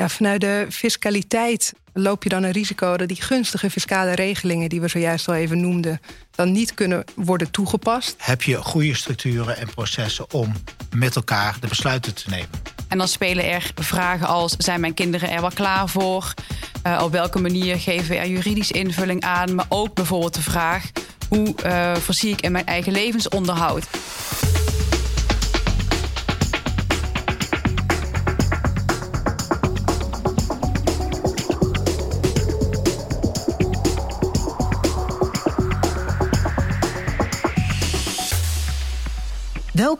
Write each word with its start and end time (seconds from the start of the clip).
Ja, 0.00 0.08
vanuit 0.08 0.40
de 0.40 0.66
fiscaliteit 0.70 1.72
loop 1.92 2.22
je 2.22 2.28
dan 2.28 2.42
een 2.42 2.50
risico 2.50 2.96
dat 2.96 3.08
die 3.08 3.22
gunstige 3.22 3.70
fiscale 3.70 4.14
regelingen 4.14 4.68
die 4.68 4.80
we 4.80 4.88
zojuist 4.88 5.28
al 5.28 5.34
even 5.34 5.60
noemden, 5.60 6.00
dan 6.30 6.52
niet 6.52 6.74
kunnen 6.74 7.04
worden 7.14 7.50
toegepast. 7.50 8.14
Heb 8.18 8.42
je 8.42 8.56
goede 8.56 8.94
structuren 8.94 9.56
en 9.56 9.68
processen 9.74 10.32
om 10.32 10.52
met 10.94 11.16
elkaar 11.16 11.56
de 11.60 11.66
besluiten 11.66 12.14
te 12.14 12.30
nemen? 12.30 12.48
En 12.88 12.98
dan 12.98 13.08
spelen 13.08 13.44
er 13.44 13.70
vragen 13.74 14.26
als: 14.26 14.54
zijn 14.58 14.80
mijn 14.80 14.94
kinderen 14.94 15.30
er 15.30 15.40
wel 15.40 15.50
klaar 15.54 15.88
voor? 15.88 16.34
Uh, 16.86 17.00
op 17.02 17.12
welke 17.12 17.38
manier 17.40 17.78
geven 17.78 18.08
we 18.08 18.16
er 18.16 18.28
juridisch 18.28 18.70
invulling 18.70 19.22
aan? 19.22 19.54
Maar 19.54 19.66
ook 19.68 19.94
bijvoorbeeld 19.94 20.34
de 20.34 20.42
vraag: 20.42 20.90
hoe 21.28 21.54
uh, 21.64 21.96
voorzie 21.96 22.32
ik 22.32 22.40
in 22.40 22.52
mijn 22.52 22.66
eigen 22.66 22.92
levensonderhoud? 22.92 23.86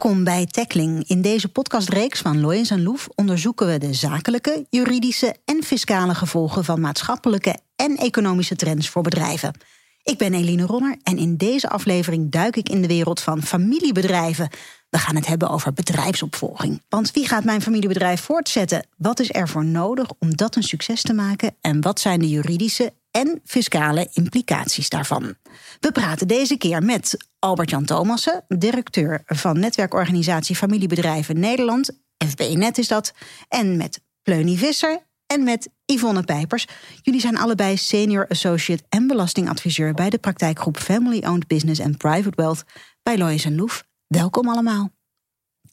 Welkom 0.01 0.25
bij 0.25 0.47
Tackling. 0.47 1.05
In 1.09 1.23
deze 1.23 1.49
podcastreeks 1.49 2.21
van 2.21 2.41
Loyens 2.41 2.71
en 2.71 2.83
Loef 2.83 3.09
onderzoeken 3.15 3.67
we 3.67 3.79
de 3.79 3.95
zakelijke, 3.95 4.67
juridische 4.71 5.37
en 5.45 5.63
fiscale 5.63 6.15
gevolgen 6.15 6.65
van 6.65 6.81
maatschappelijke 6.81 7.59
en 7.77 7.97
economische 7.97 8.57
trends 8.57 8.89
voor 8.89 9.03
bedrijven. 9.03 9.55
Ik 10.03 10.19
ben 10.19 10.35
Eline 10.35 10.67
Ronner 10.67 10.97
en 11.03 11.19
in 11.19 11.37
deze 11.37 11.69
aflevering 11.69 12.31
duik 12.31 12.57
ik 12.57 12.69
in 12.69 12.81
de 12.83 12.87
wereld 12.87 13.21
van 13.21 13.43
familiebedrijven. 13.43 14.49
We 14.91 14.99
gaan 14.99 15.17
het 15.17 15.27
hebben 15.27 15.51
over 15.51 15.73
bedrijfsopvolging. 15.73 16.83
Want 16.89 17.11
wie 17.11 17.27
gaat 17.27 17.45
mijn 17.45 17.63
familiebedrijf 17.63 18.21
voortzetten? 18.21 18.87
Wat 18.97 19.21
is 19.21 19.35
er 19.35 19.49
voor 19.49 19.65
nodig 19.65 20.09
om 20.19 20.37
dat 20.37 20.57
een 20.57 20.63
succes 20.63 21.03
te 21.03 21.15
maken? 21.15 21.55
En 21.61 21.81
wat 21.81 22.01
zijn 22.01 22.21
de 22.21 22.29
juridische 22.29 22.93
en 23.11 23.41
fiscale 23.45 24.09
implicaties 24.13 24.89
daarvan? 24.89 25.35
We 25.81 25.93
praten 25.93 26.29
deze 26.29 26.57
keer 26.57 26.83
met 26.83 27.17
Albert-Jan 27.39 27.85
Thomassen, 27.85 28.45
directeur 28.49 29.23
van 29.27 29.59
netwerkorganisatie 29.59 30.57
Familiebedrijven 30.57 31.41
Nederland, 31.41 31.91
FBNet 32.27 32.79
is 32.79 32.89
dat, 32.89 33.13
en 33.49 33.77
met 33.77 34.01
Pleunie 34.23 34.59
Visser 34.59 35.09
en 35.27 35.45
met 35.45 35.69
Yvonne 35.87 36.23
Pijpers. 36.23 36.67
Jullie 37.03 37.21
zijn 37.21 37.39
allebei 37.39 37.77
senior 37.77 38.29
associate 38.29 38.83
en 38.89 39.07
belastingadviseur 39.07 39.95
bij 39.95 40.11
de 40.11 40.19
praktijkgroep 40.19 40.77
Family 40.79 41.25
Owned 41.27 41.47
Business 41.47 41.81
and 41.81 41.99
Private 41.99 42.37
Wealth 42.37 42.65
bij 43.03 43.19
Loyes 43.19 43.45
Loef. 43.49 43.85
Welkom 44.07 44.49
allemaal. 44.49 44.91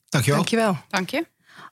Dankjewel. 0.10 0.40
Dankjewel. 0.40 0.78
Dank 0.90 1.10
je. 1.10 1.28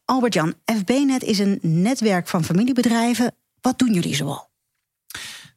Albert-Jan, 0.06 0.54
FBNet 0.66 1.24
is 1.24 1.40
een 1.40 1.60
netwerk 1.62 2.28
van 2.28 2.44
familiebedrijven. 2.44 3.36
Wat 3.62 3.80
doen 3.80 3.94
jullie 3.94 4.16
zoal? 4.16 4.54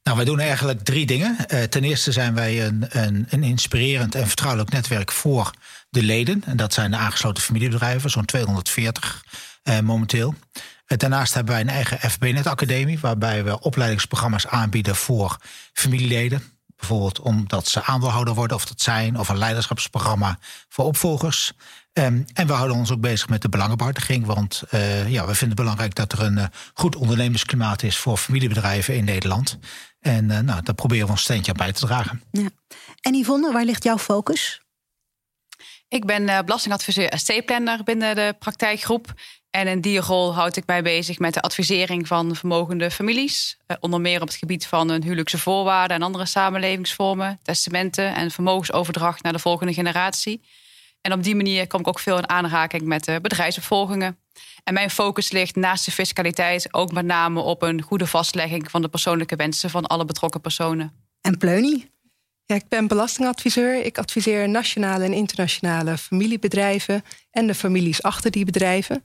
Nou, 0.09 0.21
wij 0.21 0.29
doen 0.29 0.41
eigenlijk 0.41 0.85
drie 0.85 1.07
dingen. 1.07 1.37
Uh, 1.49 1.63
ten 1.63 1.85
eerste 1.85 2.13
zijn 2.13 2.35
wij 2.35 2.67
een, 2.67 2.87
een, 2.89 3.27
een, 3.29 3.43
inspirerend 3.43 4.15
en 4.15 4.27
vertrouwelijk 4.27 4.71
netwerk 4.71 5.13
voor 5.13 5.51
de 5.91 6.03
leden. 6.03 6.43
En 6.47 6.57
dat 6.57 6.73
zijn 6.73 6.91
de 6.91 6.97
aangesloten 6.97 7.43
familiebedrijven, 7.43 8.11
zo'n 8.11 8.25
240 8.25 9.25
uh, 9.65 9.81
momenteel. 9.81 10.35
Uh, 10.53 10.99
daarnaast 10.99 11.35
hebben 11.35 11.53
wij 11.53 11.63
een 11.63 11.69
eigen 11.69 12.11
FBNet 12.11 12.47
Academie, 12.47 12.99
waarbij 12.99 13.45
we 13.45 13.61
opleidingsprogramma's 13.61 14.47
aanbieden 14.47 14.97
voor 14.97 15.37
familieleden. 15.73 16.43
Bijvoorbeeld 16.77 17.21
omdat 17.21 17.69
ze 17.69 17.85
aandeelhouder 17.85 18.35
worden 18.35 18.57
of 18.57 18.67
dat 18.67 18.81
zijn, 18.81 19.19
of 19.19 19.29
een 19.29 19.39
leiderschapsprogramma 19.39 20.39
voor 20.69 20.85
opvolgers. 20.85 21.53
Um, 21.99 22.25
en 22.35 22.47
we 22.47 22.53
houden 22.53 22.77
ons 22.77 22.93
ook 22.93 23.01
bezig 23.01 23.29
met 23.29 23.43
de 23.43 23.49
belangenbehartiging. 23.49 24.27
Want 24.27 24.63
uh, 24.75 25.09
ja, 25.11 25.27
we 25.27 25.35
vinden 25.35 25.49
het 25.49 25.57
belangrijk 25.57 25.95
dat 25.95 26.13
er 26.13 26.23
een 26.23 26.39
uh, 26.39 26.45
goed 26.75 26.97
ondernemersklimaat 26.97 27.83
is 27.83 27.97
voor 27.97 28.17
familiebedrijven 28.17 28.95
in 28.95 29.05
Nederland. 29.05 29.59
En 30.01 30.25
uh, 30.25 30.39
nou, 30.39 30.63
daar 30.63 30.75
proberen 30.75 31.07
we 31.07 31.13
ons 31.13 31.23
steentje 31.23 31.51
aan 31.51 31.57
bij 31.57 31.73
te 31.73 31.87
dragen. 31.87 32.23
Ja. 32.31 32.49
En 33.01 33.15
Yvonne, 33.15 33.53
waar 33.53 33.65
ligt 33.65 33.83
jouw 33.83 33.99
focus? 33.99 34.61
Ik 35.89 36.05
ben 36.05 36.45
belastingadviseur 36.45 37.13
ST-planner 37.17 37.83
binnen 37.83 38.15
de 38.15 38.35
praktijkgroep. 38.39 39.15
En 39.51 39.67
in 39.67 39.81
die 39.81 40.01
rol 40.01 40.35
houd 40.35 40.57
ik 40.57 40.67
mij 40.67 40.83
bezig 40.83 41.19
met 41.19 41.35
de 41.35 41.41
advisering 41.41 42.07
van 42.07 42.37
vermogende 42.37 42.91
families. 42.91 43.59
onder 43.81 44.01
meer 44.01 44.21
op 44.21 44.29
het 44.29 44.37
gebied 44.37 44.67
van 44.67 44.89
hun 44.89 45.03
huwelijkse 45.03 45.39
voorwaarden 45.39 45.97
en 45.97 46.03
andere 46.03 46.27
samenlevingsvormen, 46.27 47.39
testamenten 47.43 48.15
en 48.15 48.31
vermogensoverdracht 48.31 49.23
naar 49.23 49.33
de 49.33 49.39
volgende 49.39 49.73
generatie. 49.73 50.41
En 51.01 51.13
op 51.13 51.23
die 51.23 51.37
manier 51.37 51.67
kom 51.67 51.81
ik 51.81 51.89
ook 51.89 51.99
veel 51.99 52.19
in 52.19 52.29
aanraking 52.29 52.83
met 52.83 53.05
bedrijfsopvolgingen. 53.23 54.19
En 54.65 54.75
mijn 54.75 54.91
focus 54.91 55.31
ligt 55.31 55.57
naast 55.57 55.85
de 55.85 55.91
fiscaliteit 55.91 56.75
ook 56.75 56.93
met 56.93 57.05
name 57.05 57.41
op 57.41 57.63
een 57.63 57.83
goede 57.83 58.07
vastlegging 58.07 58.71
van 58.71 58.83
de 58.83 58.89
persoonlijke 58.89 59.37
wensen 59.37 59.71
van 59.71 59.87
alle 59.87 60.05
betrokken 60.05 60.41
personen. 60.41 60.93
En 61.21 61.39
Pleunie? 61.39 61.91
Ja, 62.45 62.55
ik 62.55 62.69
ben 62.69 62.87
belastingadviseur. 62.87 63.85
Ik 63.85 63.99
adviseer 63.99 64.49
nationale 64.49 65.05
en 65.05 65.13
internationale 65.13 65.99
familiebedrijven 65.99 67.05
en 67.31 67.47
de 67.47 67.55
families 67.55 68.03
achter 68.03 68.31
die 68.31 68.45
bedrijven. 68.45 69.05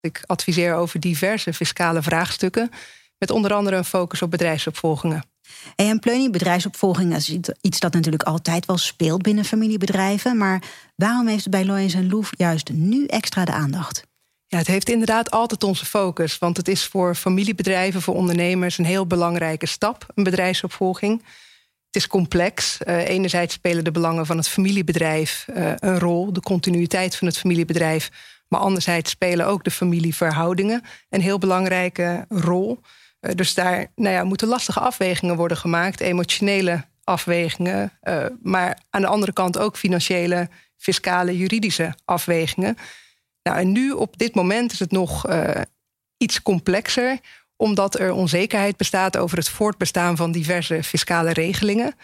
Ik 0.00 0.22
adviseer 0.26 0.74
over 0.74 1.00
diverse 1.00 1.52
fiscale 1.52 2.02
vraagstukken, 2.02 2.70
met 3.18 3.30
onder 3.30 3.52
andere 3.52 3.76
een 3.76 3.84
focus 3.84 4.22
op 4.22 4.30
bedrijfsopvolgingen. 4.30 5.22
En 5.76 5.98
pleunie, 5.98 6.30
bedrijfsopvolging 6.30 7.14
is 7.14 7.38
iets 7.60 7.80
dat 7.80 7.92
natuurlijk 7.92 8.22
altijd 8.22 8.66
wel 8.66 8.78
speelt 8.78 9.22
binnen 9.22 9.44
familiebedrijven. 9.44 10.36
Maar 10.36 10.62
waarom 10.94 11.26
heeft 11.26 11.44
het 11.44 11.52
bij 11.52 11.64
Loyens 11.64 11.94
en 11.94 12.08
Loef 12.08 12.30
juist 12.36 12.70
nu 12.72 13.06
extra 13.06 13.44
de 13.44 13.52
aandacht? 13.52 14.06
Ja, 14.46 14.58
het 14.58 14.66
heeft 14.66 14.88
inderdaad 14.88 15.30
altijd 15.30 15.64
onze 15.64 15.86
focus. 15.86 16.38
Want 16.38 16.56
het 16.56 16.68
is 16.68 16.84
voor 16.84 17.14
familiebedrijven, 17.14 18.02
voor 18.02 18.14
ondernemers 18.14 18.78
een 18.78 18.84
heel 18.84 19.06
belangrijke 19.06 19.66
stap, 19.66 20.06
een 20.14 20.24
bedrijfsopvolging. 20.24 21.22
Het 21.86 21.96
is 21.96 22.06
complex. 22.06 22.78
Uh, 22.86 23.08
enerzijds 23.08 23.54
spelen 23.54 23.84
de 23.84 23.90
belangen 23.90 24.26
van 24.26 24.36
het 24.36 24.48
familiebedrijf 24.48 25.46
uh, 25.48 25.72
een 25.76 25.98
rol, 25.98 26.32
de 26.32 26.40
continuïteit 26.40 27.16
van 27.16 27.26
het 27.26 27.38
familiebedrijf. 27.38 28.10
Maar 28.48 28.60
anderzijds 28.60 29.10
spelen 29.10 29.46
ook 29.46 29.64
de 29.64 29.70
familieverhoudingen 29.70 30.82
een 31.08 31.20
heel 31.20 31.38
belangrijke 31.38 32.24
rol. 32.28 32.80
Uh, 33.20 33.32
dus 33.34 33.54
daar 33.54 33.86
nou 33.94 34.14
ja, 34.14 34.24
moeten 34.24 34.48
lastige 34.48 34.80
afwegingen 34.80 35.36
worden 35.36 35.56
gemaakt, 35.56 36.00
emotionele 36.00 36.84
afwegingen, 37.04 37.92
uh, 38.02 38.24
maar 38.42 38.78
aan 38.90 39.00
de 39.00 39.06
andere 39.06 39.32
kant 39.32 39.58
ook 39.58 39.76
financiële, 39.76 40.48
fiscale, 40.76 41.36
juridische 41.36 41.94
afwegingen. 42.04 42.76
Nou, 43.42 43.58
en 43.58 43.72
nu 43.72 43.90
op 43.90 44.18
dit 44.18 44.34
moment 44.34 44.72
is 44.72 44.78
het 44.78 44.90
nog 44.90 45.28
uh, 45.28 45.50
iets 46.16 46.42
complexer, 46.42 47.18
omdat 47.56 47.98
er 47.98 48.12
onzekerheid 48.12 48.76
bestaat 48.76 49.16
over 49.16 49.38
het 49.38 49.48
voortbestaan 49.48 50.16
van 50.16 50.32
diverse 50.32 50.82
fiscale 50.82 51.32
regelingen. 51.32 51.94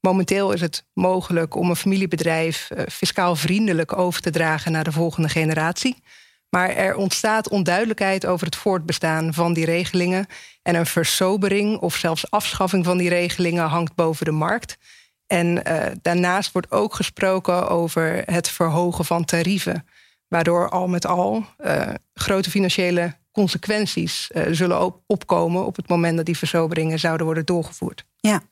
Momenteel 0.00 0.52
is 0.52 0.60
het 0.60 0.84
mogelijk 0.92 1.54
om 1.54 1.70
een 1.70 1.76
familiebedrijf 1.76 2.70
fiscaal 2.88 3.36
vriendelijk 3.36 3.98
over 3.98 4.20
te 4.20 4.30
dragen 4.30 4.72
naar 4.72 4.84
de 4.84 4.92
volgende 4.92 5.28
generatie. 5.28 6.02
Maar 6.50 6.68
er 6.68 6.96
ontstaat 6.96 7.48
onduidelijkheid 7.48 8.26
over 8.26 8.46
het 8.46 8.56
voortbestaan 8.56 9.34
van 9.34 9.52
die 9.52 9.64
regelingen. 9.64 10.26
En 10.62 10.74
een 10.74 10.86
versobering 10.86 11.78
of 11.78 11.96
zelfs 11.96 12.30
afschaffing 12.30 12.84
van 12.84 12.98
die 12.98 13.08
regelingen 13.08 13.64
hangt 13.64 13.94
boven 13.94 14.24
de 14.24 14.30
markt. 14.30 14.78
En 15.26 15.46
uh, 15.46 15.84
daarnaast 16.02 16.52
wordt 16.52 16.70
ook 16.70 16.94
gesproken 16.94 17.68
over 17.68 18.22
het 18.24 18.48
verhogen 18.48 19.04
van 19.04 19.24
tarieven. 19.24 19.86
Waardoor 20.28 20.68
al 20.68 20.88
met 20.88 21.06
al 21.06 21.44
uh, 21.58 21.88
grote 22.14 22.50
financiële 22.50 23.14
consequenties 23.32 24.30
uh, 24.32 24.42
zullen 24.50 24.94
opkomen 25.06 25.66
op 25.66 25.76
het 25.76 25.88
moment 25.88 26.16
dat 26.16 26.26
die 26.26 26.38
versoberingen 26.38 26.98
zouden 26.98 27.26
worden 27.26 27.44
doorgevoerd. 27.44 28.04
Ja, 28.16 28.42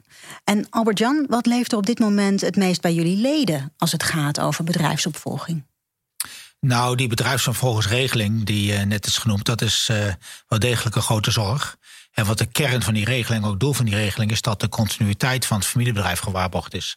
en 0.44 0.66
Albert-Jan, 0.70 1.26
wat 1.28 1.46
leeft 1.46 1.72
er 1.72 1.78
op 1.78 1.86
dit 1.86 1.98
moment 1.98 2.40
het 2.40 2.56
meest 2.56 2.80
bij 2.80 2.94
jullie 2.94 3.16
leden 3.16 3.72
als 3.76 3.92
het 3.92 4.02
gaat 4.02 4.40
over 4.40 4.64
bedrijfsopvolging? 4.64 5.64
Nou, 6.66 6.96
die 6.96 7.08
bedrijfsopvolgingsregeling 7.08 8.44
die 8.44 8.72
uh, 8.72 8.82
net 8.82 9.06
is 9.06 9.16
genoemd, 9.16 9.44
dat 9.44 9.62
is 9.62 9.88
uh, 9.90 9.96
wel 10.48 10.58
degelijk 10.58 10.96
een 10.96 11.02
grote 11.02 11.30
zorg. 11.30 11.76
En 12.12 12.26
wat 12.26 12.38
de 12.38 12.46
kern 12.46 12.82
van 12.82 12.94
die 12.94 13.04
regeling, 13.04 13.44
ook 13.44 13.60
doel 13.60 13.72
van 13.72 13.84
die 13.84 13.94
regeling, 13.94 14.30
is 14.30 14.40
dat 14.40 14.60
de 14.60 14.68
continuïteit 14.68 15.46
van 15.46 15.58
het 15.58 15.66
familiebedrijf 15.66 16.18
gewaarborgd 16.18 16.74
is. 16.74 16.96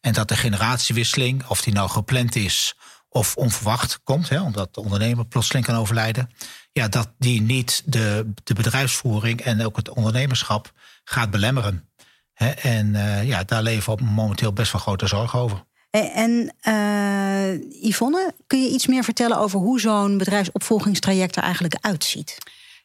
En 0.00 0.12
dat 0.12 0.28
de 0.28 0.36
generatiewisseling, 0.36 1.46
of 1.46 1.62
die 1.62 1.72
nou 1.72 1.88
gepland 1.88 2.36
is 2.36 2.74
of 3.08 3.36
onverwacht 3.36 4.00
komt, 4.02 4.28
hè, 4.28 4.40
omdat 4.40 4.74
de 4.74 4.80
ondernemer 4.80 5.26
plotseling 5.26 5.66
kan 5.66 5.76
overlijden, 5.76 6.30
ja, 6.72 6.88
dat 6.88 7.12
die 7.18 7.40
niet 7.40 7.82
de, 7.84 8.32
de 8.44 8.54
bedrijfsvoering 8.54 9.40
en 9.40 9.64
ook 9.64 9.76
het 9.76 9.88
ondernemerschap 9.88 10.72
gaat 11.04 11.30
belemmeren. 11.30 11.88
Hè, 12.32 12.48
en 12.48 12.94
uh, 12.94 13.24
ja, 13.24 13.44
daar 13.44 13.62
leven 13.62 13.96
we 13.96 14.04
momenteel 14.04 14.52
best 14.52 14.72
wel 14.72 14.80
grote 14.80 15.06
zorgen 15.06 15.38
over. 15.38 15.66
En 15.90 16.54
uh, 16.68 17.82
Yvonne, 17.82 18.34
kun 18.46 18.62
je 18.62 18.70
iets 18.70 18.86
meer 18.86 19.04
vertellen 19.04 19.38
over 19.38 19.58
hoe 19.58 19.80
zo'n 19.80 20.18
bedrijfsopvolgingstraject 20.18 21.36
er 21.36 21.42
eigenlijk 21.42 21.76
uitziet? 21.80 22.38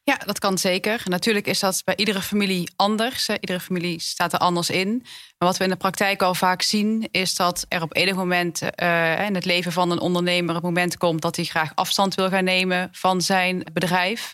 Ja, 0.05 0.17
dat 0.25 0.39
kan 0.39 0.57
zeker. 0.57 1.01
Natuurlijk 1.05 1.47
is 1.47 1.59
dat 1.59 1.81
bij 1.85 1.95
iedere 1.95 2.21
familie 2.21 2.71
anders. 2.75 3.29
Iedere 3.29 3.59
familie 3.59 3.99
staat 3.99 4.33
er 4.33 4.39
anders 4.39 4.69
in. 4.69 4.99
Maar 5.37 5.47
wat 5.47 5.57
we 5.57 5.63
in 5.63 5.69
de 5.69 5.75
praktijk 5.75 6.21
al 6.21 6.35
vaak 6.35 6.61
zien, 6.61 7.07
is 7.11 7.35
dat 7.35 7.65
er 7.67 7.81
op 7.81 7.95
enig 7.95 8.15
moment 8.15 8.61
uh, 8.61 9.25
in 9.25 9.35
het 9.35 9.45
leven 9.45 9.71
van 9.71 9.91
een 9.91 9.99
ondernemer 9.99 10.55
het 10.55 10.63
moment 10.63 10.97
komt 10.97 11.21
dat 11.21 11.35
hij 11.35 11.45
graag 11.45 11.71
afstand 11.75 12.15
wil 12.15 12.29
gaan 12.29 12.43
nemen 12.43 12.89
van 12.91 13.21
zijn 13.21 13.63
bedrijf. 13.73 14.33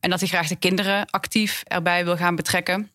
En 0.00 0.10
dat 0.10 0.20
hij 0.20 0.28
graag 0.28 0.48
de 0.48 0.56
kinderen 0.56 1.10
actief 1.10 1.62
erbij 1.64 2.04
wil 2.04 2.16
gaan 2.16 2.36
betrekken. 2.36 2.90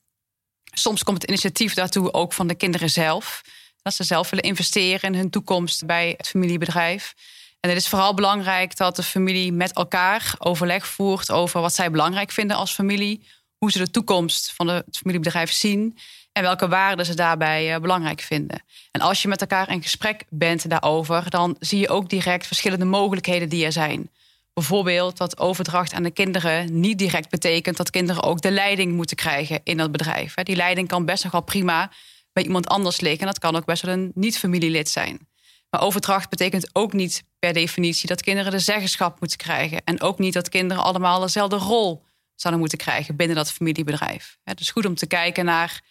Soms 0.63 1.03
komt 1.03 1.21
het 1.21 1.29
initiatief 1.29 1.73
daartoe 1.73 2.13
ook 2.13 2.33
van 2.33 2.47
de 2.47 2.55
kinderen 2.55 2.89
zelf. 2.89 3.41
Dat 3.83 3.93
ze 3.93 4.03
zelf 4.03 4.29
willen 4.29 4.45
investeren 4.45 5.13
in 5.13 5.19
hun 5.19 5.29
toekomst 5.29 5.85
bij 5.85 6.13
het 6.17 6.27
familiebedrijf. 6.27 7.13
En 7.59 7.69
het 7.69 7.77
is 7.77 7.87
vooral 7.87 8.13
belangrijk 8.13 8.77
dat 8.77 8.95
de 8.95 9.03
familie 9.03 9.51
met 9.51 9.73
elkaar 9.73 10.35
overleg 10.37 10.87
voert 10.87 11.31
over 11.31 11.61
wat 11.61 11.73
zij 11.73 11.91
belangrijk 11.91 12.31
vinden 12.31 12.57
als 12.57 12.73
familie. 12.73 13.23
Hoe 13.57 13.71
ze 13.71 13.77
de 13.77 13.91
toekomst 13.91 14.53
van 14.55 14.67
het 14.67 14.97
familiebedrijf 14.97 15.51
zien. 15.51 15.97
En 16.31 16.43
welke 16.43 16.67
waarden 16.67 17.05
ze 17.05 17.13
daarbij 17.13 17.73
eh, 17.73 17.81
belangrijk 17.81 18.21
vinden. 18.21 18.63
En 18.91 19.01
als 19.01 19.21
je 19.21 19.27
met 19.27 19.41
elkaar 19.41 19.69
in 19.69 19.81
gesprek 19.81 20.23
bent 20.29 20.69
daarover, 20.69 21.29
dan 21.29 21.55
zie 21.59 21.79
je 21.79 21.89
ook 21.89 22.09
direct 22.09 22.47
verschillende 22.47 22.85
mogelijkheden 22.85 23.49
die 23.49 23.65
er 23.65 23.71
zijn. 23.71 24.09
Bijvoorbeeld 24.53 25.17
dat 25.17 25.39
overdracht 25.39 25.93
aan 25.93 26.03
de 26.03 26.11
kinderen 26.11 26.79
niet 26.79 26.97
direct 26.97 27.29
betekent 27.29 27.77
dat 27.77 27.89
kinderen 27.89 28.23
ook 28.23 28.41
de 28.41 28.51
leiding 28.51 28.93
moeten 28.93 29.15
krijgen 29.15 29.59
in 29.63 29.77
dat 29.77 29.91
bedrijf. 29.91 30.33
Die 30.33 30.55
leiding 30.55 30.87
kan 30.87 31.05
best 31.05 31.23
nog 31.23 31.31
wel 31.31 31.41
prima 31.41 31.91
bij 32.33 32.43
iemand 32.43 32.67
anders 32.67 32.99
liggen. 32.99 33.19
En 33.19 33.27
dat 33.27 33.39
kan 33.39 33.55
ook 33.55 33.65
best 33.65 33.83
wel 33.83 33.93
een 33.93 34.11
niet-familielid 34.15 34.89
zijn. 34.89 35.27
Maar 35.69 35.81
overdracht 35.81 36.29
betekent 36.29 36.69
ook 36.73 36.93
niet 36.93 37.23
per 37.39 37.53
definitie 37.53 38.07
dat 38.07 38.21
kinderen 38.21 38.51
de 38.51 38.59
zeggenschap 38.59 39.19
moeten 39.19 39.37
krijgen. 39.37 39.83
En 39.83 40.01
ook 40.01 40.19
niet 40.19 40.33
dat 40.33 40.49
kinderen 40.49 40.83
allemaal 40.83 41.19
dezelfde 41.19 41.55
rol 41.55 42.03
zouden 42.35 42.61
moeten 42.61 42.79
krijgen 42.79 43.15
binnen 43.15 43.35
dat 43.35 43.51
familiebedrijf. 43.51 44.37
Het 44.43 44.59
is 44.59 44.69
goed 44.69 44.85
om 44.85 44.95
te 44.95 45.07
kijken 45.07 45.45
naar 45.45 45.81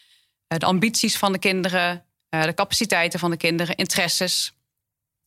eh, 0.47 0.59
de 0.59 0.67
ambities 0.67 1.19
van 1.19 1.33
de 1.33 1.39
kinderen, 1.39 2.05
eh, 2.29 2.43
de 2.43 2.55
capaciteiten 2.55 3.19
van 3.19 3.31
de 3.31 3.37
kinderen, 3.37 3.77
interesses. 3.77 4.53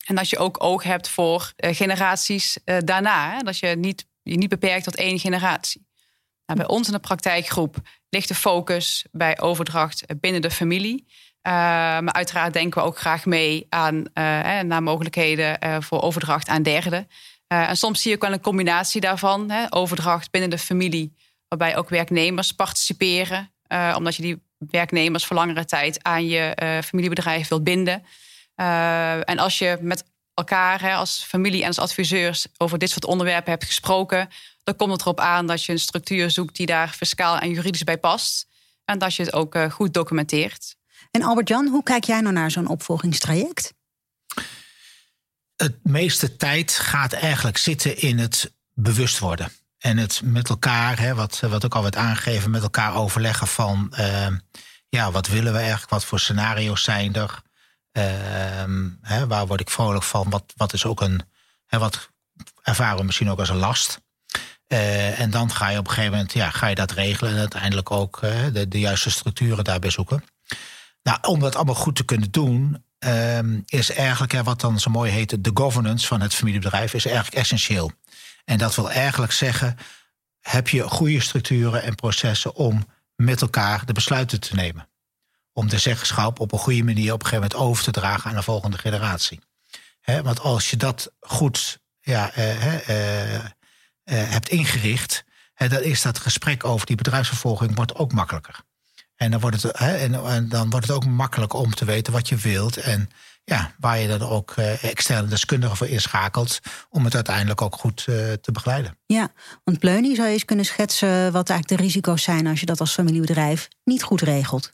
En 0.06 0.14
dat 0.14 0.30
je 0.30 0.38
ook 0.38 0.62
oog 0.62 0.82
hebt 0.82 1.08
voor 1.08 1.52
eh, 1.56 1.74
generaties 1.74 2.58
daarna. 2.64 3.38
Dat 3.38 3.58
je 3.58 3.66
niet, 3.66 4.06
je 4.22 4.36
niet 4.36 4.48
beperkt 4.48 4.84
tot 4.84 4.96
één 4.96 5.18
generatie. 5.18 5.86
Nou, 6.46 6.58
bij 6.58 6.68
ons 6.68 6.86
in 6.86 6.92
de 6.92 6.98
praktijkgroep 6.98 7.76
ligt 8.08 8.28
de 8.28 8.34
focus 8.34 9.04
bij 9.12 9.40
overdracht 9.40 10.04
binnen 10.20 10.42
de 10.42 10.50
familie. 10.50 11.06
Uh, 11.46 11.52
maar 11.52 12.12
uiteraard 12.12 12.52
denken 12.52 12.80
we 12.80 12.86
ook 12.86 12.98
graag 12.98 13.24
mee 13.24 13.66
aan 13.68 13.94
uh, 13.96 14.04
naar 14.60 14.82
mogelijkheden 14.82 15.64
uh, 15.64 15.76
voor 15.80 16.02
overdracht 16.02 16.48
aan 16.48 16.62
derden. 16.62 17.08
en 17.46 17.76
soms 17.76 18.02
zie 18.02 18.10
je 18.10 18.16
ook 18.16 18.22
wel 18.22 18.32
een 18.32 18.40
combinatie 18.40 19.00
daarvan. 19.00 19.50
Hè, 19.50 19.66
overdracht 19.70 20.30
binnen 20.30 20.50
de 20.50 20.58
familie, 20.58 21.14
waarbij 21.48 21.76
ook 21.76 21.88
werknemers 21.88 22.52
participeren. 22.52 23.50
omdat 23.96 24.16
je 24.16 24.22
die 24.22 24.42
werknemers 24.58 25.26
voor 25.26 25.36
langere 25.36 25.64
tijd 25.64 26.02
aan 26.02 26.26
je 26.26 26.80
familiebedrijf 26.84 27.48
wilt 27.48 27.64
binden. 27.64 28.04
en 29.24 29.38
als 29.38 29.58
je 29.58 29.78
met 29.80 30.04
elkaar 30.34 30.80
hè, 30.80 30.94
als 30.94 31.24
familie 31.24 31.60
en 31.60 31.66
als 31.66 31.78
adviseurs 31.78 32.46
over 32.56 32.78
dit 32.78 32.90
soort 32.90 33.04
onderwerpen 33.04 33.50
hebt 33.50 33.64
gesproken, 33.64 34.28
dan 34.66 34.76
komt 34.76 34.92
het 34.92 35.00
erop 35.00 35.20
aan 35.20 35.46
dat 35.46 35.64
je 35.64 35.72
een 35.72 35.78
structuur 35.78 36.30
zoekt 36.30 36.56
die 36.56 36.66
daar 36.66 36.88
fiscaal 36.88 37.38
en 37.38 37.50
juridisch 37.50 37.84
bij 37.84 37.98
past. 37.98 38.46
En 38.84 38.98
dat 38.98 39.14
je 39.14 39.22
het 39.22 39.32
ook 39.32 39.58
goed 39.70 39.94
documenteert. 39.94 40.76
En 41.10 41.22
Albert-Jan, 41.22 41.68
hoe 41.68 41.82
kijk 41.82 42.04
jij 42.04 42.20
nou 42.20 42.34
naar 42.34 42.50
zo'n 42.50 42.66
opvolgingstraject? 42.66 43.74
Het 45.56 45.78
meeste 45.82 46.36
tijd 46.36 46.72
gaat 46.72 47.12
eigenlijk 47.12 47.56
zitten 47.56 47.98
in 47.98 48.18
het 48.18 48.52
bewust 48.72 49.18
worden. 49.18 49.52
En 49.78 49.96
het 49.96 50.20
met 50.24 50.48
elkaar, 50.48 50.98
hè, 50.98 51.14
wat, 51.14 51.40
wat 51.40 51.64
ook 51.64 51.74
al 51.74 51.82
werd 51.82 51.96
aangegeven, 51.96 52.50
met 52.50 52.62
elkaar 52.62 52.94
overleggen 52.94 53.46
van 53.46 53.92
uh, 53.98 54.26
ja, 54.88 55.10
wat 55.10 55.26
willen 55.26 55.52
we 55.52 55.58
eigenlijk, 55.58 55.90
wat 55.90 56.04
voor 56.04 56.20
scenario's 56.20 56.82
zijn 56.82 57.14
er, 57.14 57.42
uh, 57.92 58.04
hè, 59.00 59.26
waar 59.26 59.46
word 59.46 59.60
ik 59.60 59.70
vrolijk 59.70 60.04
van, 60.04 60.30
wat, 60.30 60.52
wat 60.56 60.72
is 60.72 60.84
ook 60.84 61.00
een, 61.00 61.22
hè, 61.66 61.78
wat 61.78 62.10
ervaren 62.62 62.98
we 62.98 63.04
misschien 63.04 63.30
ook 63.30 63.38
als 63.38 63.48
een 63.48 63.56
last. 63.56 64.04
Uh, 64.68 65.20
en 65.20 65.30
dan 65.30 65.50
ga 65.50 65.68
je 65.68 65.78
op 65.78 65.86
een 65.86 65.92
gegeven 65.92 66.12
moment 66.12 66.32
ja, 66.32 66.50
ga 66.50 66.66
je 66.66 66.74
dat 66.74 66.90
regelen 66.90 67.32
en 67.32 67.38
uiteindelijk 67.38 67.90
ook 67.90 68.20
de, 68.52 68.68
de 68.68 68.78
juiste 68.78 69.10
structuren 69.10 69.64
daarbij 69.64 69.90
zoeken. 69.90 70.24
Nou, 71.02 71.18
om 71.22 71.40
dat 71.40 71.56
allemaal 71.56 71.74
goed 71.74 71.96
te 71.96 72.04
kunnen 72.04 72.30
doen, 72.30 72.84
um, 72.98 73.62
is 73.66 73.90
eigenlijk 73.92 74.32
wat 74.32 74.60
dan 74.60 74.80
zo 74.80 74.90
mooi 74.90 75.10
heet, 75.10 75.44
de 75.44 75.50
governance 75.54 76.06
van 76.06 76.20
het 76.20 76.34
familiebedrijf, 76.34 76.94
is 76.94 77.06
eigenlijk 77.06 77.36
essentieel. 77.36 77.92
En 78.44 78.58
dat 78.58 78.74
wil 78.74 78.90
eigenlijk 78.90 79.32
zeggen, 79.32 79.76
heb 80.40 80.68
je 80.68 80.82
goede 80.82 81.20
structuren 81.20 81.82
en 81.82 81.94
processen 81.94 82.54
om 82.54 82.86
met 83.16 83.42
elkaar 83.42 83.86
de 83.86 83.92
besluiten 83.92 84.40
te 84.40 84.54
nemen. 84.54 84.88
Om 85.52 85.68
de 85.68 85.78
zeggenschap 85.78 86.40
op 86.40 86.52
een 86.52 86.58
goede 86.58 86.82
manier 86.82 87.12
op 87.12 87.20
een 87.22 87.26
gegeven 87.26 87.48
moment 87.48 87.68
over 87.70 87.84
te 87.84 87.90
dragen 87.90 88.30
aan 88.30 88.36
de 88.36 88.42
volgende 88.42 88.78
generatie. 88.78 89.40
Want 90.22 90.40
als 90.40 90.70
je 90.70 90.76
dat 90.76 91.12
goed 91.20 91.78
ja, 92.00 92.38
uh, 92.38 93.44
hebt 94.14 94.48
ingericht, 94.48 95.24
dan 95.54 95.82
is 95.82 96.02
dat 96.02 96.18
gesprek 96.18 96.64
over 96.64 96.86
die 96.86 96.96
bedrijfsvervolging 96.96 97.74
wordt 97.74 97.94
ook 97.94 98.12
makkelijker. 98.12 98.60
En 99.16 99.30
dan 99.30 99.40
wordt, 99.40 99.62
het, 99.62 99.72
en, 99.72 100.48
dan 100.48 100.70
wordt 100.70 100.86
het 100.86 100.96
ook 100.96 101.06
makkelijk 101.06 101.52
om 101.52 101.74
te 101.74 101.84
weten 101.84 102.12
wat 102.12 102.28
je 102.28 102.36
wilt. 102.36 102.76
En 102.76 103.10
ja, 103.44 103.74
waar 103.78 103.98
je 103.98 104.08
dan 104.08 104.28
ook 104.28 104.54
uh, 104.56 104.84
externe 104.84 105.28
deskundigen 105.28 105.76
voor 105.76 105.86
inschakelt. 105.86 106.60
om 106.90 107.04
het 107.04 107.14
uiteindelijk 107.14 107.62
ook 107.62 107.74
goed 107.74 108.06
uh, 108.08 108.32
te 108.32 108.52
begeleiden. 108.52 108.98
Ja, 109.06 109.32
want 109.64 109.78
Pleunie 109.78 110.14
zou 110.14 110.26
je 110.26 110.32
eens 110.32 110.44
kunnen 110.44 110.64
schetsen. 110.64 111.32
wat 111.32 111.50
eigenlijk 111.50 111.80
de 111.80 111.86
risico's 111.86 112.22
zijn 112.22 112.46
als 112.46 112.60
je 112.60 112.66
dat 112.66 112.80
als 112.80 112.92
familiebedrijf 112.92 113.68
niet 113.84 114.02
goed 114.02 114.20
regelt. 114.20 114.70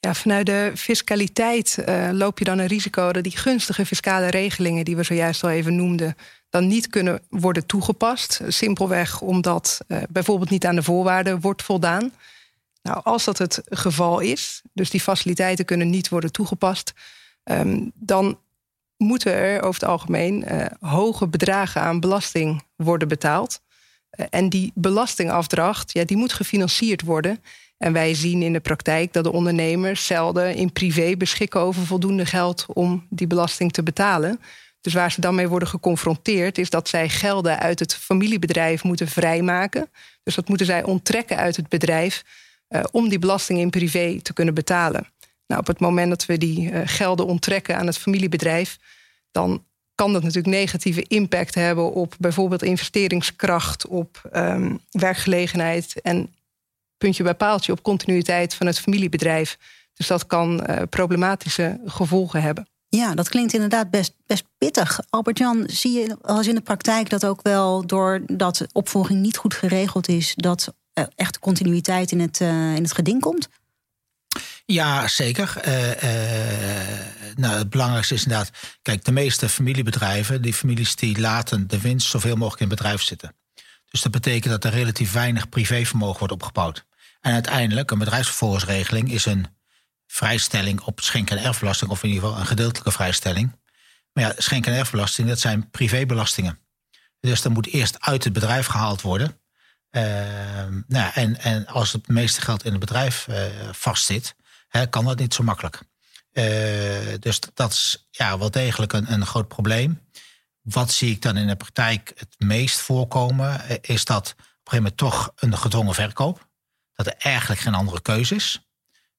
Ja, 0.00 0.14
vanuit 0.14 0.46
de 0.46 0.72
fiscaliteit 0.74 1.78
uh, 1.88 2.08
loop 2.12 2.38
je 2.38 2.44
dan 2.44 2.58
een 2.58 2.66
risico 2.66 3.12
dat 3.12 3.22
die 3.22 3.36
gunstige 3.36 3.86
fiscale 3.86 4.28
regelingen, 4.28 4.84
die 4.84 4.96
we 4.96 5.02
zojuist 5.02 5.44
al 5.44 5.50
even 5.50 5.76
noemden, 5.76 6.16
dan 6.50 6.66
niet 6.66 6.88
kunnen 6.88 7.22
worden 7.28 7.66
toegepast. 7.66 8.40
Simpelweg 8.48 9.20
omdat 9.20 9.80
bijvoorbeeld 10.08 10.50
niet 10.50 10.66
aan 10.66 10.74
de 10.74 10.82
voorwaarden 10.82 11.40
wordt 11.40 11.62
voldaan. 11.62 12.12
Nou, 12.82 13.00
als 13.04 13.24
dat 13.24 13.38
het 13.38 13.62
geval 13.64 14.20
is, 14.20 14.62
dus 14.72 14.90
die 14.90 15.00
faciliteiten 15.00 15.64
kunnen 15.64 15.90
niet 15.90 16.08
worden 16.08 16.32
toegepast, 16.32 16.92
um, 17.44 17.92
dan 17.94 18.38
moeten 18.96 19.32
er 19.32 19.62
over 19.62 19.80
het 19.80 19.90
algemeen 19.90 20.52
uh, 20.52 20.66
hoge 20.80 21.26
bedragen 21.26 21.80
aan 21.80 22.00
belasting 22.00 22.62
worden 22.76 23.08
betaald. 23.08 23.60
En 24.10 24.48
die 24.48 24.72
belastingafdracht, 24.74 25.92
ja, 25.92 26.04
die 26.04 26.16
moet 26.16 26.32
gefinancierd 26.32 27.02
worden. 27.02 27.42
En 27.82 27.92
wij 27.92 28.14
zien 28.14 28.42
in 28.42 28.52
de 28.52 28.60
praktijk 28.60 29.12
dat 29.12 29.24
de 29.24 29.32
ondernemers 29.32 30.06
zelden 30.06 30.54
in 30.54 30.72
privé 30.72 31.16
beschikken 31.16 31.60
over 31.60 31.86
voldoende 31.86 32.26
geld 32.26 32.66
om 32.68 33.06
die 33.08 33.26
belasting 33.26 33.72
te 33.72 33.82
betalen. 33.82 34.40
Dus 34.80 34.92
waar 34.92 35.12
ze 35.12 35.20
dan 35.20 35.34
mee 35.34 35.48
worden 35.48 35.68
geconfronteerd, 35.68 36.58
is 36.58 36.70
dat 36.70 36.88
zij 36.88 37.08
gelden 37.08 37.58
uit 37.58 37.78
het 37.78 37.94
familiebedrijf 37.94 38.84
moeten 38.84 39.08
vrijmaken. 39.08 39.90
Dus 40.22 40.34
dat 40.34 40.48
moeten 40.48 40.66
zij 40.66 40.84
onttrekken 40.84 41.36
uit 41.36 41.56
het 41.56 41.68
bedrijf. 41.68 42.24
Uh, 42.68 42.82
om 42.90 43.08
die 43.08 43.18
belasting 43.18 43.58
in 43.58 43.70
privé 43.70 44.20
te 44.22 44.32
kunnen 44.32 44.54
betalen. 44.54 45.06
Nou, 45.46 45.60
op 45.60 45.66
het 45.66 45.80
moment 45.80 46.08
dat 46.08 46.26
we 46.26 46.38
die 46.38 46.70
uh, 46.70 46.80
gelden 46.84 47.26
onttrekken 47.26 47.76
aan 47.76 47.86
het 47.86 47.98
familiebedrijf, 47.98 48.78
dan 49.30 49.64
kan 49.94 50.12
dat 50.12 50.22
natuurlijk 50.22 50.54
negatieve 50.54 51.04
impact 51.08 51.54
hebben 51.54 51.92
op 51.92 52.14
bijvoorbeeld 52.18 52.62
investeringskracht, 52.62 53.86
op 53.86 54.30
um, 54.32 54.80
werkgelegenheid 54.90 56.00
en 56.02 56.34
puntje 57.00 57.22
bij 57.22 57.34
paaltje 57.34 57.72
op 57.72 57.82
continuïteit 57.82 58.54
van 58.54 58.66
het 58.66 58.80
familiebedrijf. 58.80 59.58
Dus 59.94 60.06
dat 60.06 60.26
kan 60.26 60.66
uh, 60.70 60.76
problematische 60.90 61.80
gevolgen 61.84 62.42
hebben. 62.42 62.68
Ja, 62.88 63.14
dat 63.14 63.28
klinkt 63.28 63.52
inderdaad 63.52 63.90
best, 63.90 64.14
best 64.26 64.44
pittig. 64.58 65.00
Albert-Jan, 65.10 65.64
zie 65.66 65.92
je 65.92 66.16
als 66.22 66.46
in 66.46 66.54
de 66.54 66.60
praktijk 66.60 67.10
dat 67.10 67.26
ook 67.26 67.42
wel 67.42 67.86
doordat 67.86 68.66
opvolging 68.72 69.20
niet 69.20 69.36
goed 69.36 69.54
geregeld 69.54 70.08
is, 70.08 70.32
dat 70.36 70.74
uh, 70.94 71.04
echt 71.14 71.38
continuïteit 71.38 72.10
in 72.10 72.20
het, 72.20 72.40
uh, 72.40 72.48
in 72.74 72.82
het 72.82 72.92
geding 72.92 73.20
komt? 73.20 73.48
Ja, 74.66 75.08
zeker. 75.08 75.54
Uh, 75.56 75.72
nou, 77.36 77.58
het 77.58 77.70
belangrijkste 77.70 78.14
is 78.14 78.22
inderdaad, 78.22 78.50
kijk, 78.82 79.04
de 79.04 79.12
meeste 79.12 79.48
familiebedrijven, 79.48 80.42
die 80.42 80.54
families 80.54 80.96
die 80.96 81.20
laten 81.20 81.68
de 81.68 81.80
winst 81.80 82.08
zoveel 82.08 82.36
mogelijk 82.36 82.60
in 82.60 82.68
het 82.68 82.76
bedrijf 82.76 83.02
zitten. 83.02 83.34
Dus 83.90 84.02
dat 84.02 84.12
betekent 84.12 84.52
dat 84.52 84.64
er 84.64 84.78
relatief 84.78 85.12
weinig 85.12 85.48
privévermogen 85.48 86.18
wordt 86.18 86.32
opgebouwd. 86.32 86.84
En 87.20 87.32
uiteindelijk, 87.32 87.90
een 87.90 87.98
bedrijfsvervolgingsregeling 87.98 89.12
is 89.12 89.26
een 89.26 89.46
vrijstelling 90.06 90.80
op 90.80 91.00
schenk- 91.00 91.30
en 91.30 91.38
erfbelasting, 91.38 91.90
of 91.90 92.02
in 92.02 92.08
ieder 92.08 92.24
geval 92.24 92.40
een 92.40 92.46
gedeeltelijke 92.46 92.92
vrijstelling. 92.92 93.58
Maar 94.12 94.24
ja, 94.24 94.32
schenk- 94.36 94.66
en 94.66 94.74
erfbelasting, 94.74 95.28
dat 95.28 95.40
zijn 95.40 95.70
privébelastingen. 95.70 96.58
Dus 97.20 97.42
dat 97.42 97.52
moet 97.52 97.66
eerst 97.66 98.00
uit 98.00 98.24
het 98.24 98.32
bedrijf 98.32 98.66
gehaald 98.66 99.00
worden. 99.00 99.40
Uh, 99.90 100.02
nou, 100.86 101.10
en, 101.14 101.40
en 101.40 101.66
als 101.66 101.92
het 101.92 102.08
meeste 102.08 102.40
geld 102.40 102.64
in 102.64 102.70
het 102.70 102.80
bedrijf 102.80 103.26
uh, 103.28 103.36
vastzit, 103.72 104.34
hè, 104.68 104.86
kan 104.86 105.04
dat 105.04 105.18
niet 105.18 105.34
zo 105.34 105.42
makkelijk. 105.42 105.82
Uh, 106.32 106.44
dus 107.18 107.40
dat 107.54 107.72
is 107.72 108.08
ja, 108.10 108.38
wel 108.38 108.50
degelijk 108.50 108.92
een, 108.92 109.12
een 109.12 109.26
groot 109.26 109.48
probleem. 109.48 110.08
Wat 110.60 110.92
zie 110.92 111.10
ik 111.10 111.22
dan 111.22 111.36
in 111.36 111.46
de 111.46 111.56
praktijk 111.56 112.12
het 112.16 112.34
meest 112.38 112.80
voorkomen? 112.80 113.80
Is 113.80 114.04
dat 114.04 114.30
op 114.30 114.38
een 114.38 114.44
gegeven 114.44 114.76
moment 114.76 114.96
toch 114.96 115.32
een 115.36 115.58
gedwongen 115.58 115.94
verkoop. 115.94 116.48
Dat 117.02 117.14
er 117.14 117.20
eigenlijk 117.20 117.60
geen 117.60 117.74
andere 117.74 118.02
keuze 118.02 118.34
is. 118.34 118.60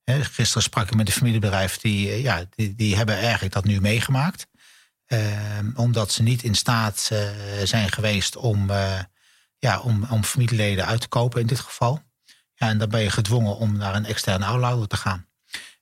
gisteren 0.06 0.64
sprak 0.64 0.88
ik 0.88 0.96
met 0.96 1.08
een 1.08 1.14
familiebedrijf, 1.14 1.78
die, 1.78 2.10
eh, 2.10 2.24
ja, 2.24 2.46
die, 2.50 2.76
die 2.76 2.96
hebben 2.96 3.18
eigenlijk 3.18 3.54
dat 3.54 3.64
nu 3.64 3.82
meegemaakt. 3.82 4.48
Ehm, 5.06 5.72
omdat 5.76 6.12
ze 6.12 6.24
niet 6.24 6.44
in 6.44 6.56
staat 6.56 7.10
uh, 7.14 7.20
zijn 7.64 7.92
geweest 7.92 8.36
om, 8.36 8.70
uh, 8.70 9.00
ja, 9.58 9.80
om, 9.80 10.06
om 10.10 10.24
familieleden 10.24 10.86
uit 10.86 11.02
te 11.02 11.08
kopen 11.08 11.42
in 11.42 11.48
dit 11.48 11.60
geval. 11.60 12.02
Ja, 12.54 12.68
en 12.68 12.78
dan 12.78 12.90
ben 12.90 13.02
je 13.02 13.10
gedwongen 13.10 13.58
om 13.58 13.78
naar 13.78 13.96
een 13.96 14.06
externe 14.06 14.46
aanlouder 14.46 14.88
te 14.88 14.98
gaan. 14.98 15.28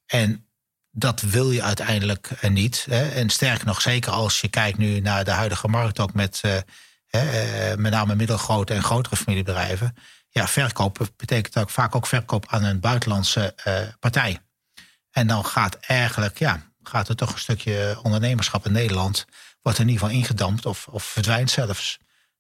En 0.06 0.48
dat 0.91 1.22
wil 1.22 1.51
je 1.51 1.63
uiteindelijk 1.63 2.50
niet. 2.50 2.86
En 2.89 3.29
sterker 3.29 3.65
nog, 3.65 3.82
zeker 3.82 4.12
als 4.12 4.41
je 4.41 4.48
kijkt 4.48 4.77
nu 4.77 5.00
naar 5.00 5.24
de 5.24 5.32
huidige 5.32 5.68
markt, 5.68 6.00
ook 6.00 6.13
met 6.13 6.41
met 7.75 7.91
name 7.91 8.15
middelgrote 8.15 8.74
en 8.74 8.84
grotere 8.84 9.15
familiebedrijven. 9.15 9.96
Ja, 10.29 10.48
verkoop 10.48 11.09
betekent 11.15 11.57
ook 11.57 11.69
vaak 11.69 11.95
ook 11.95 12.07
verkoop 12.07 12.45
aan 12.48 12.63
een 12.63 12.79
buitenlandse 12.79 13.55
partij. 14.00 14.39
En 15.12 15.27
dan 15.27 15.45
gaat 15.45 15.75
eigenlijk, 15.75 16.39
ja, 16.39 16.62
gaat 16.83 17.09
er 17.09 17.15
toch 17.15 17.31
een 17.31 17.39
stukje 17.39 18.00
ondernemerschap 18.03 18.65
in 18.65 18.71
Nederland, 18.71 19.25
wordt 19.62 19.79
in 19.79 19.88
ieder 19.88 20.01
geval 20.01 20.17
ingedampt 20.17 20.65
of, 20.65 20.88
of 20.88 21.03
verdwijnt 21.03 21.51
zelfs. 21.51 21.98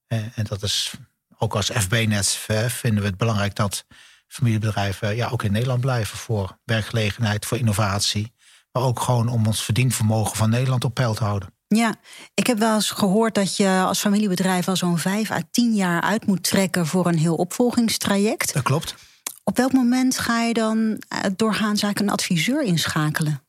en 0.07 0.43
dat 0.43 0.63
is 0.63 0.93
ook 1.37 1.55
als 1.55 1.71
FB-net 1.73 2.27
vinden 2.67 3.01
we 3.01 3.09
het 3.09 3.17
belangrijk 3.17 3.55
dat 3.55 3.85
familiebedrijven 4.27 5.15
ja, 5.15 5.27
ook 5.27 5.43
in 5.43 5.51
Nederland 5.51 5.81
blijven 5.81 6.17
voor 6.17 6.59
werkgelegenheid, 6.63 7.45
voor 7.45 7.57
innovatie. 7.57 8.33
Maar 8.71 8.83
ook 8.83 8.99
gewoon 8.99 9.27
om 9.27 9.47
ons 9.47 9.63
verdienvermogen 9.63 10.37
van 10.37 10.49
Nederland 10.49 10.83
op 10.83 10.93
peil 10.93 11.13
te 11.13 11.23
houden. 11.23 11.58
Ja, 11.75 11.95
ik 12.33 12.47
heb 12.47 12.57
wel 12.57 12.75
eens 12.75 12.91
gehoord 12.91 13.35
dat 13.35 13.55
je 13.57 13.83
als 13.85 13.99
familiebedrijf 13.99 14.67
al 14.67 14.75
zo'n 14.75 14.97
vijf 14.97 15.31
à 15.31 15.41
tien 15.51 15.73
jaar 15.75 16.01
uit 16.01 16.25
moet 16.25 16.43
trekken 16.43 16.87
voor 16.87 17.05
een 17.05 17.17
heel 17.17 17.35
opvolgingstraject. 17.35 18.53
Dat 18.53 18.63
klopt. 18.63 18.95
Op 19.43 19.57
welk 19.57 19.71
moment 19.71 20.19
ga 20.19 20.41
je 20.41 20.53
dan 20.53 21.03
eh, 21.07 21.19
doorgaans 21.35 21.81
eigenlijk 21.81 21.99
een 21.99 22.09
adviseur 22.09 22.63
inschakelen? 22.63 23.43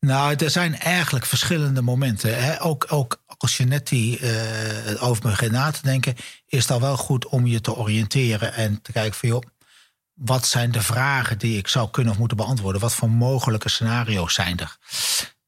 Nou, 0.00 0.34
er 0.34 0.50
zijn 0.50 0.78
eigenlijk 0.78 1.26
verschillende 1.26 1.82
momenten. 1.82 2.42
Hè. 2.42 2.62
Ook, 2.62 2.86
ook 2.88 3.22
als 3.26 3.56
je 3.56 3.64
net 3.64 3.88
die 3.88 4.20
uh, 4.20 5.02
over 5.02 5.22
begint 5.22 5.52
na 5.52 5.70
te 5.70 5.82
denken, 5.82 6.14
is 6.46 6.62
het 6.62 6.70
al 6.70 6.80
wel 6.80 6.96
goed 6.96 7.26
om 7.26 7.46
je 7.46 7.60
te 7.60 7.76
oriënteren 7.76 8.54
en 8.54 8.82
te 8.82 8.92
kijken 8.92 9.18
van 9.18 9.28
joh, 9.28 9.42
wat 10.14 10.46
zijn 10.46 10.70
de 10.70 10.82
vragen 10.82 11.38
die 11.38 11.58
ik 11.58 11.68
zou 11.68 11.90
kunnen 11.90 12.12
of 12.12 12.18
moeten 12.18 12.36
beantwoorden? 12.36 12.80
Wat 12.80 12.94
voor 12.94 13.10
mogelijke 13.10 13.68
scenario's 13.68 14.34
zijn 14.34 14.58
er? 14.58 14.76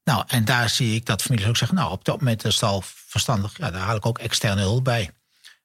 Nou, 0.04 0.24
en 0.26 0.44
daar 0.44 0.68
zie 0.68 0.94
ik 0.94 1.06
dat 1.06 1.22
families 1.22 1.46
ook 1.46 1.56
zeggen, 1.56 1.76
nou, 1.76 1.90
op 1.90 2.04
dat 2.04 2.18
moment 2.18 2.44
is 2.44 2.54
het 2.54 2.62
al 2.62 2.82
verstandig, 2.84 3.58
ja, 3.58 3.70
daar 3.70 3.80
haal 3.80 3.96
ik 3.96 4.06
ook 4.06 4.18
externe 4.18 4.60
hulp 4.60 4.84
bij. 4.84 5.10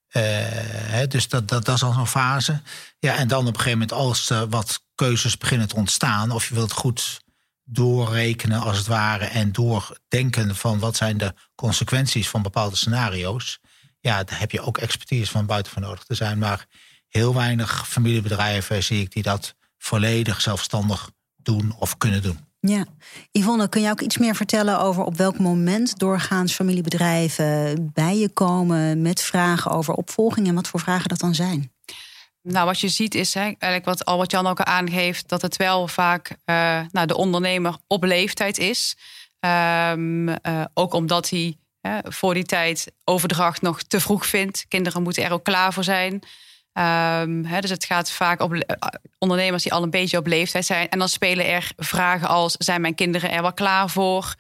Uh, 0.08 0.24
hè, 0.24 1.08
dus 1.08 1.28
dat, 1.28 1.48
dat, 1.48 1.66
dat 1.66 1.76
is 1.76 1.84
al 1.84 1.94
zo'n 1.94 2.08
fase. 2.08 2.62
Ja, 3.00 3.16
en 3.16 3.28
dan 3.28 3.40
op 3.40 3.48
een 3.48 3.56
gegeven 3.56 3.80
moment, 3.80 3.92
als 3.92 4.30
er 4.30 4.50
wat 4.50 4.82
keuzes 4.96 5.38
beginnen 5.38 5.68
te 5.68 5.76
ontstaan, 5.76 6.32
of 6.32 6.48
je 6.48 6.54
wilt 6.54 6.72
goed 6.72 7.22
doorrekenen 7.64 8.62
als 8.62 8.78
het 8.78 8.88
ware 8.88 9.26
en 9.26 9.52
doordenken 9.52 10.56
van 10.56 10.80
wat 10.80 10.96
zijn 10.96 11.18
de 11.18 11.34
consequenties 11.56 12.30
van 12.30 12.42
bepaalde 12.42 12.76
scenario's. 12.76 13.60
Ja, 14.00 14.24
daar 14.24 14.40
heb 14.40 14.52
je 14.52 14.62
ook 14.62 14.78
expertise 14.78 15.32
van 15.32 15.46
buiten 15.46 15.72
voor 15.72 15.82
nodig 15.82 16.04
te 16.04 16.16
zijn. 16.16 16.38
Maar 16.38 16.66
heel 17.08 17.34
weinig 17.34 17.88
familiebedrijven 17.88 18.84
zie 18.84 19.02
ik 19.02 19.12
die 19.12 19.24
dat 19.24 19.56
volledig 19.78 20.42
zelfstandig 20.42 21.10
doen 21.36 21.76
of 21.78 21.98
kunnen 21.98 22.22
doen. 22.22 22.47
Ja, 22.60 22.86
Yvonne, 23.32 23.70
kun 23.70 23.82
je 23.82 23.90
ook 23.90 24.02
iets 24.02 24.18
meer 24.18 24.36
vertellen 24.36 24.80
over 24.80 25.04
op 25.04 25.18
welk 25.18 25.40
moment 25.40 26.00
doorgaans 26.00 26.54
familiebedrijven 26.54 27.90
bij 27.94 28.18
je 28.18 28.30
komen 28.30 29.02
met 29.02 29.22
vragen 29.22 29.72
over 29.72 29.94
opvolging 29.94 30.48
en 30.48 30.56
wat 30.56 30.68
voor 30.68 30.80
vragen 30.80 31.10
dat 31.10 31.20
dan 31.20 31.36
zijn? 31.36 31.72
Nou, 32.42 32.66
wat 32.66 32.80
je 32.80 32.88
ziet 32.88 33.16
is 33.16 33.34
hè, 33.34 33.42
eigenlijk 33.42 33.86
wat, 33.86 34.06
al 34.06 34.18
wat 34.18 34.32
Jan 34.32 34.48
ook 34.48 34.62
aangeeft, 34.62 35.30
dat 35.30 35.42
het 35.42 35.58
wel 35.58 35.88
vaak 35.88 36.30
uh, 36.30 36.82
nou, 36.92 37.08
de 37.08 37.18
ondernemer 37.18 37.78
op 37.88 38.04
leeftijd 38.04 38.58
is. 38.58 38.98
Um, 39.40 40.30
uh, 40.30 40.36
ook 40.74 40.94
omdat 40.94 41.30
hij 41.30 41.58
voor 42.04 42.34
die 42.34 42.46
tijd 42.46 42.92
overdracht 43.04 43.62
nog 43.62 43.84
te 43.84 44.00
vroeg 44.00 44.26
vindt. 44.26 44.66
Kinderen 44.68 45.04
moeten 45.04 45.24
er 45.24 45.32
ook 45.32 45.44
klaar 45.44 45.74
voor 45.74 45.84
zijn. 45.84 46.24
Hè, 47.48 47.60
dus 47.60 47.70
het 47.70 47.86
gaat 47.86 48.12
vaak 48.12 48.42
op 48.42 48.78
ondernemers 49.18 49.64
die 49.64 49.74
al 49.74 49.84
een 49.84 49.90
beetje 49.90 50.18
op 50.18 50.28
leeftijd 50.28 50.66
zijn. 50.66 50.90
En 50.90 51.00
dan 51.00 51.10
spelen 51.10 51.46
er 51.46 51.72
vragen 51.78 52.28
als: 52.28 52.56
zijn 52.58 52.82
mijn 52.82 52.96
kinderen 52.96 53.32
er 53.32 53.42
wel 53.42 53.54
klaar 53.54 53.90
voor? 53.90 54.36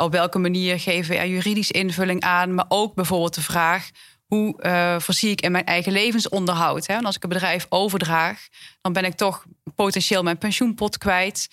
op 0.00 0.12
welke 0.12 0.38
manier 0.38 0.80
geven 0.80 1.10
we 1.10 1.18
er 1.18 1.26
juridisch 1.26 1.70
invulling 1.70 2.20
aan? 2.20 2.54
Maar 2.54 2.64
ook 2.68 2.94
bijvoorbeeld 2.94 3.34
de 3.34 3.42
vraag: 3.42 3.90
hoe 4.26 4.54
voorzie 4.98 5.30
ik 5.30 5.40
in 5.40 5.52
mijn 5.52 5.64
eigen 5.64 5.92
levensonderhoud? 5.92 6.86
Hè? 6.86 6.94
Want 6.94 7.06
als 7.06 7.16
ik 7.16 7.22
een 7.22 7.28
bedrijf 7.28 7.66
overdraag, 7.68 8.48
dan 8.80 8.92
ben 8.92 9.04
ik 9.04 9.14
toch 9.14 9.44
potentieel 9.74 10.22
mijn 10.22 10.38
pensioenpot 10.38 10.98
kwijt. 10.98 11.48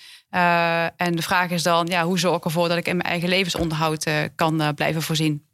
En 0.98 1.16
de 1.16 1.22
vraag 1.22 1.50
is 1.50 1.64
dan, 1.64 1.86
ja, 1.86 2.04
hoe 2.04 2.20
zorg 2.20 2.38
ik 2.38 2.46
ervoor 2.46 2.68
dat 2.68 2.78
ik 2.78 2.88
in 2.88 2.98
mijn 2.98 3.10
eigen 3.10 3.30
levensonderhoud 3.30 4.08
kan 4.36 4.74
blijven 4.76 5.02
voorzien? 5.02 5.46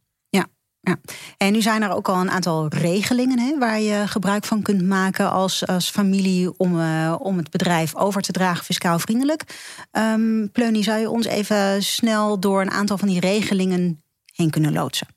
Ja, 0.81 0.97
en 1.37 1.53
nu 1.53 1.61
zijn 1.61 1.81
er 1.81 1.91
ook 1.91 2.09
al 2.09 2.21
een 2.21 2.29
aantal 2.29 2.67
regelingen 2.67 3.39
hè, 3.39 3.57
waar 3.57 3.79
je 3.79 4.07
gebruik 4.07 4.45
van 4.45 4.61
kunt 4.61 4.81
maken 4.81 5.31
als, 5.31 5.67
als 5.67 5.89
familie 5.89 6.57
om, 6.57 6.81
om 7.13 7.37
het 7.37 7.49
bedrijf 7.49 7.95
over 7.95 8.21
te 8.21 8.31
dragen 8.31 8.65
fiscaal 8.65 8.99
vriendelijk. 8.99 9.43
Um, 9.91 10.51
Pleunie, 10.51 10.83
zou 10.83 10.99
je 10.99 11.09
ons 11.09 11.25
even 11.25 11.83
snel 11.83 12.39
door 12.39 12.61
een 12.61 12.71
aantal 12.71 12.97
van 12.97 13.07
die 13.07 13.19
regelingen 13.19 14.01
heen 14.33 14.49
kunnen 14.49 14.73
loodsen? 14.73 15.07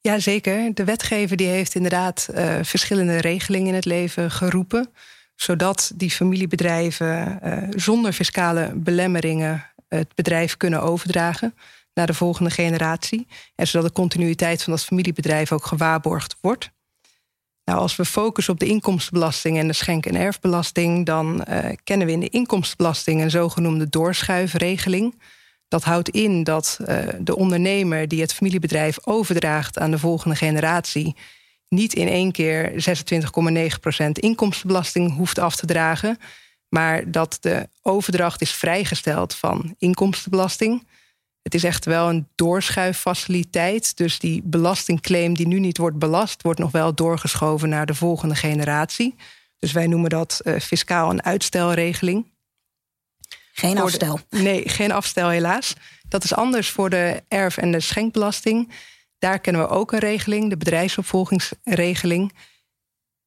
Ja, 0.00 0.18
zeker. 0.18 0.74
De 0.74 0.84
wetgever 0.84 1.36
die 1.36 1.46
heeft 1.46 1.74
inderdaad 1.74 2.28
uh, 2.30 2.54
verschillende 2.62 3.16
regelingen 3.16 3.68
in 3.68 3.74
het 3.74 3.84
leven 3.84 4.30
geroepen. 4.30 4.90
Zodat 5.34 5.92
die 5.94 6.10
familiebedrijven 6.10 7.40
uh, 7.44 7.62
zonder 7.70 8.12
fiscale 8.12 8.72
belemmeringen 8.74 9.64
het 9.88 10.14
bedrijf 10.14 10.56
kunnen 10.56 10.82
overdragen 10.82 11.54
naar 11.94 12.06
de 12.06 12.14
volgende 12.14 12.50
generatie. 12.50 13.26
En 13.54 13.66
zodat 13.66 13.86
de 13.86 13.92
continuïteit 13.92 14.62
van 14.62 14.72
dat 14.72 14.84
familiebedrijf 14.84 15.52
ook 15.52 15.66
gewaarborgd 15.66 16.36
wordt. 16.40 16.70
Nou, 17.64 17.82
als 17.82 17.96
we 17.96 18.04
focussen 18.04 18.52
op 18.52 18.60
de 18.60 18.66
inkomstenbelasting 18.66 19.58
en 19.58 19.66
de 19.66 19.72
schenk- 19.72 20.06
en 20.06 20.14
erfbelasting, 20.14 21.06
dan 21.06 21.44
uh, 21.48 21.58
kennen 21.84 22.06
we 22.06 22.12
in 22.12 22.20
de 22.20 22.28
inkomstenbelasting 22.28 23.20
een 23.20 23.30
zogenoemde 23.30 23.88
doorschuifregeling. 23.88 25.20
Dat 25.68 25.84
houdt 25.84 26.08
in 26.08 26.44
dat 26.44 26.78
uh, 26.80 26.98
de 27.20 27.36
ondernemer 27.36 28.08
die 28.08 28.20
het 28.20 28.34
familiebedrijf 28.34 29.06
overdraagt 29.06 29.78
aan 29.78 29.90
de 29.90 29.98
volgende 29.98 30.36
generatie 30.36 31.16
niet 31.70 31.94
in 31.94 32.08
één 32.08 32.32
keer 32.32 32.72
26,9% 32.72 34.10
inkomstenbelasting 34.12 35.16
hoeft 35.16 35.38
af 35.38 35.56
te 35.56 35.66
dragen, 35.66 36.18
maar 36.68 37.10
dat 37.10 37.38
de 37.40 37.68
overdracht 37.82 38.40
is 38.40 38.50
vrijgesteld 38.50 39.34
van 39.34 39.74
inkomstenbelasting. 39.78 40.86
Het 41.42 41.54
is 41.54 41.64
echt 41.64 41.84
wel 41.84 42.08
een 42.08 42.28
doorschuiffaciliteit. 42.34 43.96
Dus 43.96 44.18
die 44.18 44.42
belastingclaim 44.44 45.34
die 45.34 45.46
nu 45.46 45.58
niet 45.58 45.78
wordt 45.78 45.98
belast, 45.98 46.42
wordt 46.42 46.60
nog 46.60 46.70
wel 46.70 46.94
doorgeschoven 46.94 47.68
naar 47.68 47.86
de 47.86 47.94
volgende 47.94 48.34
generatie. 48.34 49.14
Dus 49.58 49.72
wij 49.72 49.86
noemen 49.86 50.10
dat 50.10 50.40
uh, 50.44 50.58
fiscaal 50.58 51.10
een 51.10 51.22
uitstelregeling. 51.22 52.26
Geen 53.52 53.78
afstel. 53.78 54.20
nee, 54.30 54.68
geen 54.68 54.92
afstel 54.92 55.28
helaas. 55.28 55.74
Dat 56.08 56.24
is 56.24 56.34
anders 56.34 56.70
voor 56.70 56.90
de 56.90 57.22
erf- 57.28 57.56
en 57.56 57.72
de 57.72 57.80
schenkbelasting. 57.80 58.72
Daar 59.18 59.38
kennen 59.38 59.62
we 59.62 59.68
ook 59.68 59.92
een 59.92 59.98
regeling, 59.98 60.50
de 60.50 60.56
bedrijfsopvolgingsregeling. 60.56 62.32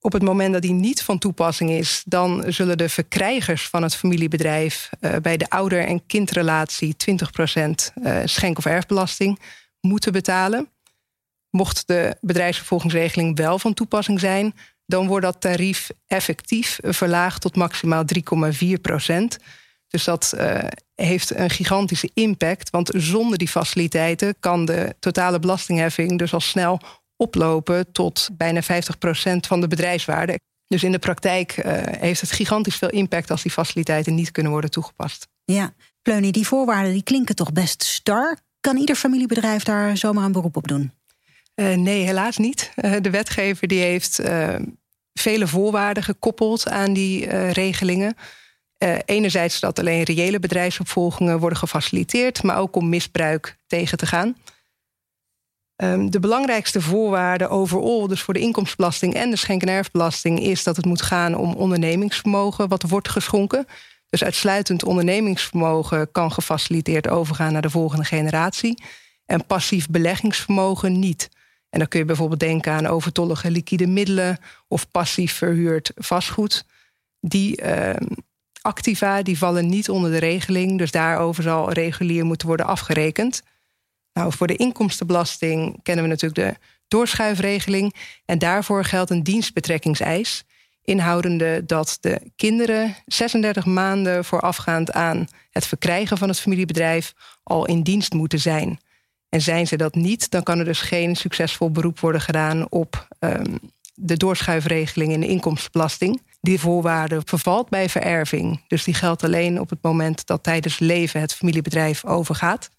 Op 0.05 0.13
het 0.13 0.23
moment 0.23 0.53
dat 0.53 0.61
die 0.61 0.73
niet 0.73 1.03
van 1.03 1.17
toepassing 1.17 1.69
is, 1.69 2.03
dan 2.05 2.43
zullen 2.47 2.77
de 2.77 2.89
verkrijgers 2.89 3.67
van 3.67 3.83
het 3.83 3.95
familiebedrijf 3.95 4.89
uh, 4.99 5.15
bij 5.21 5.37
de 5.37 5.49
ouder- 5.49 5.85
en 5.85 6.05
kindrelatie 6.05 6.95
20% 6.95 7.69
uh, 8.03 8.19
schenk- 8.25 8.57
of 8.57 8.65
erfbelasting 8.65 9.39
moeten 9.81 10.11
betalen. 10.11 10.69
Mocht 11.49 11.87
de 11.87 12.17
bedrijfsopvolgingsregeling 12.21 13.37
wel 13.37 13.59
van 13.59 13.73
toepassing 13.73 14.19
zijn, 14.19 14.53
dan 14.85 15.07
wordt 15.07 15.25
dat 15.25 15.41
tarief 15.41 15.89
effectief 16.07 16.79
verlaagd 16.81 17.41
tot 17.41 17.55
maximaal 17.55 18.03
3,4% 18.03 19.43
dus 19.87 20.03
dat 20.03 20.33
uh, 20.37 20.57
heeft 20.95 21.35
een 21.35 21.49
gigantische 21.49 22.09
impact. 22.13 22.69
Want 22.69 22.91
zonder 22.95 23.37
die 23.37 23.47
faciliteiten 23.47 24.35
kan 24.39 24.65
de 24.65 24.95
totale 24.99 25.39
belastingheffing 25.39 26.17
dus 26.17 26.33
al 26.33 26.39
snel 26.39 26.81
oplopen 27.17 27.91
tot 27.91 28.29
bijna 28.33 28.61
50% 28.63 28.65
van 29.47 29.61
de 29.61 29.67
bedrijfswaarde. 29.67 30.39
Dus 30.67 30.83
in 30.83 30.91
de 30.91 30.99
praktijk 30.99 31.57
uh, 31.57 31.73
heeft 31.99 32.21
het 32.21 32.31
gigantisch 32.31 32.75
veel 32.75 32.89
impact 32.89 33.31
als 33.31 33.41
die 33.41 33.51
faciliteiten 33.51 34.15
niet 34.15 34.31
kunnen 34.31 34.51
worden 34.51 34.69
toegepast. 34.69 35.27
Ja, 35.45 35.73
Pleunie, 36.01 36.31
die 36.31 36.47
voorwaarden 36.47 36.93
die 36.93 37.03
klinken 37.03 37.35
toch 37.35 37.51
best 37.51 37.83
star. 37.83 38.37
Kan 38.59 38.77
ieder 38.77 38.95
familiebedrijf 38.95 39.63
daar 39.63 39.97
zomaar 39.97 40.25
een 40.25 40.31
beroep 40.31 40.55
op 40.57 40.67
doen? 40.67 40.91
Uh, 41.55 41.75
nee, 41.75 42.03
helaas 42.03 42.37
niet. 42.37 42.71
de 43.01 43.09
wetgever 43.09 43.67
die 43.67 43.81
heeft 43.81 44.21
vele 45.13 45.47
voorwaarden 45.47 46.03
gekoppeld 46.03 46.69
aan 46.69 46.93
die 46.93 47.27
regelingen. 47.49 48.15
Enerzijds 49.05 49.59
dat 49.59 49.79
alleen 49.79 50.03
reële 50.03 50.39
bedrijfsopvolgingen 50.39 51.39
worden 51.39 51.57
gefaciliteerd, 51.57 52.43
maar 52.43 52.57
ook 52.57 52.75
om 52.75 52.89
misbruik 52.89 53.57
tegen 53.67 53.97
te 53.97 54.05
gaan. 54.05 54.35
Ehm, 55.83 56.09
de 56.09 56.19
belangrijkste 56.19 56.81
voorwaarde 56.81 57.47
overal, 57.47 58.07
dus 58.07 58.21
voor 58.21 58.33
de 58.33 58.39
inkomstenbelasting 58.39 59.13
en 59.13 59.29
de 59.29 59.35
schenk- 59.35 59.61
en 59.61 59.69
erfbelasting, 59.69 60.39
is 60.39 60.63
dat 60.63 60.75
het 60.75 60.85
moet 60.85 61.01
gaan 61.01 61.35
om 61.35 61.53
ondernemingsvermogen 61.53 62.67
wat 62.67 62.83
wordt 62.83 63.09
geschonken. 63.09 63.65
Dus 64.09 64.23
uitsluitend 64.23 64.83
ondernemingsvermogen 64.83 66.11
kan 66.11 66.31
gefaciliteerd 66.31 67.07
overgaan 67.07 67.53
naar 67.53 67.61
de 67.61 67.69
volgende 67.69 68.03
generatie. 68.03 68.83
En 69.25 69.45
passief 69.45 69.89
beleggingsvermogen 69.89 70.99
niet. 70.99 71.29
En 71.69 71.79
dan 71.79 71.87
kun 71.87 71.99
je 71.99 72.05
bijvoorbeeld 72.05 72.39
denken 72.39 72.71
aan 72.73 72.87
overtollige 72.87 73.51
liquide 73.51 73.87
middelen 73.87 74.37
of 74.67 74.91
passief 74.91 75.33
verhuurd 75.33 75.91
vastgoed. 75.95 76.65
Die 77.19 77.61
uh, 77.61 77.89
activa 78.61 79.21
die 79.21 79.37
vallen 79.37 79.69
niet 79.69 79.89
onder 79.89 80.11
de 80.11 80.17
regeling, 80.17 80.77
dus 80.77 80.91
daarover 80.91 81.43
zal 81.43 81.71
regulier 81.71 82.25
moeten 82.25 82.47
worden 82.47 82.65
afgerekend. 82.65 83.43
Nou, 84.13 84.33
voor 84.33 84.47
de 84.47 84.55
inkomstenbelasting 84.55 85.79
kennen 85.83 86.03
we 86.03 86.09
natuurlijk 86.09 86.49
de 86.49 86.65
doorschuifregeling. 86.87 87.95
En 88.25 88.39
daarvoor 88.39 88.85
geldt 88.85 89.09
een 89.09 89.23
dienstbetrekkingseis. 89.23 90.43
Inhoudende 90.83 91.65
dat 91.65 91.97
de 92.01 92.31
kinderen 92.35 92.95
36 93.05 93.65
maanden 93.65 94.25
voorafgaand 94.25 94.91
aan 94.91 95.27
het 95.51 95.67
verkrijgen 95.67 96.17
van 96.17 96.27
het 96.27 96.39
familiebedrijf 96.39 97.13
al 97.43 97.65
in 97.65 97.83
dienst 97.83 98.13
moeten 98.13 98.39
zijn. 98.39 98.79
En 99.29 99.41
zijn 99.41 99.67
ze 99.67 99.77
dat 99.77 99.95
niet, 99.95 100.31
dan 100.31 100.43
kan 100.43 100.59
er 100.59 100.65
dus 100.65 100.81
geen 100.81 101.15
succesvol 101.15 101.71
beroep 101.71 101.99
worden 101.99 102.21
gedaan 102.21 102.69
op 102.69 103.07
um, 103.19 103.59
de 103.93 104.17
doorschuifregeling 104.17 105.11
in 105.11 105.19
de 105.19 105.27
inkomstenbelasting. 105.27 106.21
Die 106.41 106.59
voorwaarde 106.59 107.21
vervalt 107.25 107.69
bij 107.69 107.89
vererving. 107.89 108.63
Dus 108.67 108.83
die 108.83 108.93
geldt 108.93 109.23
alleen 109.23 109.59
op 109.59 109.69
het 109.69 109.81
moment 109.81 110.25
dat 110.25 110.43
tijdens 110.43 110.79
leven 110.79 111.21
het 111.21 111.33
familiebedrijf 111.33 112.05
overgaat. 112.05 112.69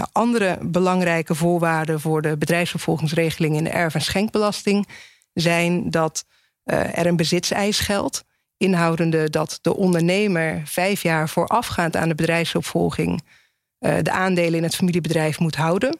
Nou, 0.00 0.12
andere 0.12 0.58
belangrijke 0.62 1.34
voorwaarden 1.34 2.00
voor 2.00 2.22
de 2.22 2.36
bedrijfsvervolgingsregeling 2.36 3.56
in 3.56 3.64
de 3.64 3.70
erf- 3.70 3.94
en 3.94 4.00
schenkbelasting 4.00 4.88
zijn 5.32 5.90
dat 5.90 6.24
uh, 6.64 6.98
er 6.98 7.06
een 7.06 7.16
bezitseis 7.16 7.78
geldt, 7.78 8.24
inhoudende 8.56 9.30
dat 9.30 9.58
de 9.62 9.76
ondernemer 9.76 10.62
vijf 10.64 11.02
jaar 11.02 11.28
voorafgaand 11.28 11.96
aan 11.96 12.08
de 12.08 12.14
bedrijfsopvolging 12.14 13.22
uh, 13.80 13.94
de 14.02 14.10
aandelen 14.10 14.54
in 14.54 14.62
het 14.62 14.76
familiebedrijf 14.76 15.38
moet 15.38 15.56
houden. 15.56 15.98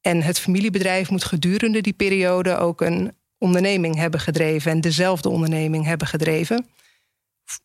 En 0.00 0.22
het 0.22 0.38
familiebedrijf 0.38 1.10
moet 1.10 1.24
gedurende 1.24 1.80
die 1.80 1.92
periode 1.92 2.56
ook 2.56 2.80
een 2.80 3.12
onderneming 3.38 3.96
hebben 3.96 4.20
gedreven 4.20 4.70
en 4.72 4.80
dezelfde 4.80 5.28
onderneming 5.28 5.84
hebben 5.84 6.06
gedreven. 6.06 6.66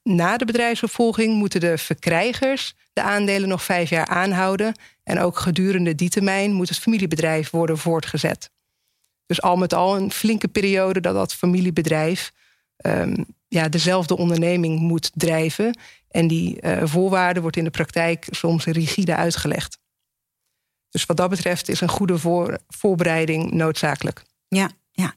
Na 0.03 0.37
de 0.37 0.45
bedrijfsopvolging 0.45 1.33
moeten 1.33 1.59
de 1.59 1.77
verkrijgers 1.77 2.73
de 2.93 3.01
aandelen 3.01 3.49
nog 3.49 3.63
vijf 3.63 3.89
jaar 3.89 4.07
aanhouden. 4.07 4.75
En 5.03 5.19
ook 5.19 5.39
gedurende 5.39 5.95
die 5.95 6.09
termijn 6.09 6.53
moet 6.53 6.69
het 6.69 6.79
familiebedrijf 6.79 7.49
worden 7.49 7.77
voortgezet. 7.77 8.51
Dus 9.25 9.41
al 9.41 9.55
met 9.55 9.73
al 9.73 9.95
een 9.95 10.11
flinke 10.11 10.47
periode 10.47 11.01
dat 11.01 11.13
dat 11.13 11.33
familiebedrijf 11.33 12.33
um, 12.85 13.25
ja, 13.47 13.69
dezelfde 13.69 14.17
onderneming 14.17 14.79
moet 14.79 15.11
drijven. 15.13 15.79
En 16.09 16.27
die 16.27 16.61
uh, 16.61 16.81
voorwaarde 16.83 17.41
wordt 17.41 17.57
in 17.57 17.63
de 17.63 17.69
praktijk 17.69 18.27
soms 18.29 18.65
rigide 18.65 19.15
uitgelegd. 19.15 19.79
Dus 20.89 21.05
wat 21.05 21.17
dat 21.17 21.29
betreft 21.29 21.69
is 21.69 21.81
een 21.81 21.89
goede 21.89 22.17
voor, 22.17 22.59
voorbereiding 22.67 23.51
noodzakelijk. 23.51 24.23
Ja, 24.47 24.69
ja, 24.91 25.13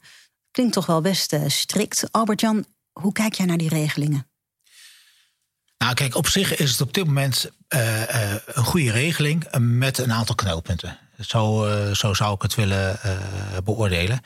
klinkt 0.51 0.73
toch 0.73 0.85
wel 0.85 1.01
best 1.01 1.33
uh, 1.33 1.43
strikt. 1.47 2.11
Albert-Jan, 2.11 2.65
hoe 2.91 3.11
kijk 3.11 3.33
jij 3.33 3.45
naar 3.45 3.57
die 3.57 3.69
regelingen? 3.69 4.27
Nou, 5.79 5.93
kijk, 5.93 6.15
op 6.15 6.27
zich 6.27 6.55
is 6.55 6.71
het 6.71 6.81
op 6.81 6.93
dit 6.93 7.05
moment 7.05 7.49
uh, 7.69 8.01
uh, 8.01 8.33
een 8.45 8.63
goede 8.63 8.91
regeling 8.91 9.47
met 9.59 9.97
een 9.97 10.13
aantal 10.13 10.35
knelpunten. 10.35 10.97
Zo, 11.19 11.67
uh, 11.67 11.91
zo 11.91 12.13
zou 12.13 12.33
ik 12.35 12.41
het 12.41 12.55
willen 12.55 12.99
beoordelen. 13.63 14.19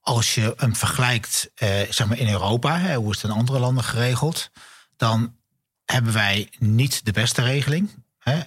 Als 0.00 0.34
je 0.34 0.54
hem 0.56 0.76
vergelijkt, 0.76 1.50
zeg 1.90 2.06
maar 2.06 2.18
in 2.18 2.28
Europa, 2.28 2.78
hè, 2.78 2.94
hoe 2.94 3.10
is 3.10 3.22
het 3.22 3.30
in 3.30 3.36
andere 3.36 3.58
landen 3.58 3.84
geregeld, 3.84 4.50
dan 4.96 5.36
hebben 5.84 6.12
wij 6.12 6.50
niet 6.58 7.04
de 7.04 7.12
beste 7.12 7.42
regeling, 7.42 8.04
hè, 8.18 8.42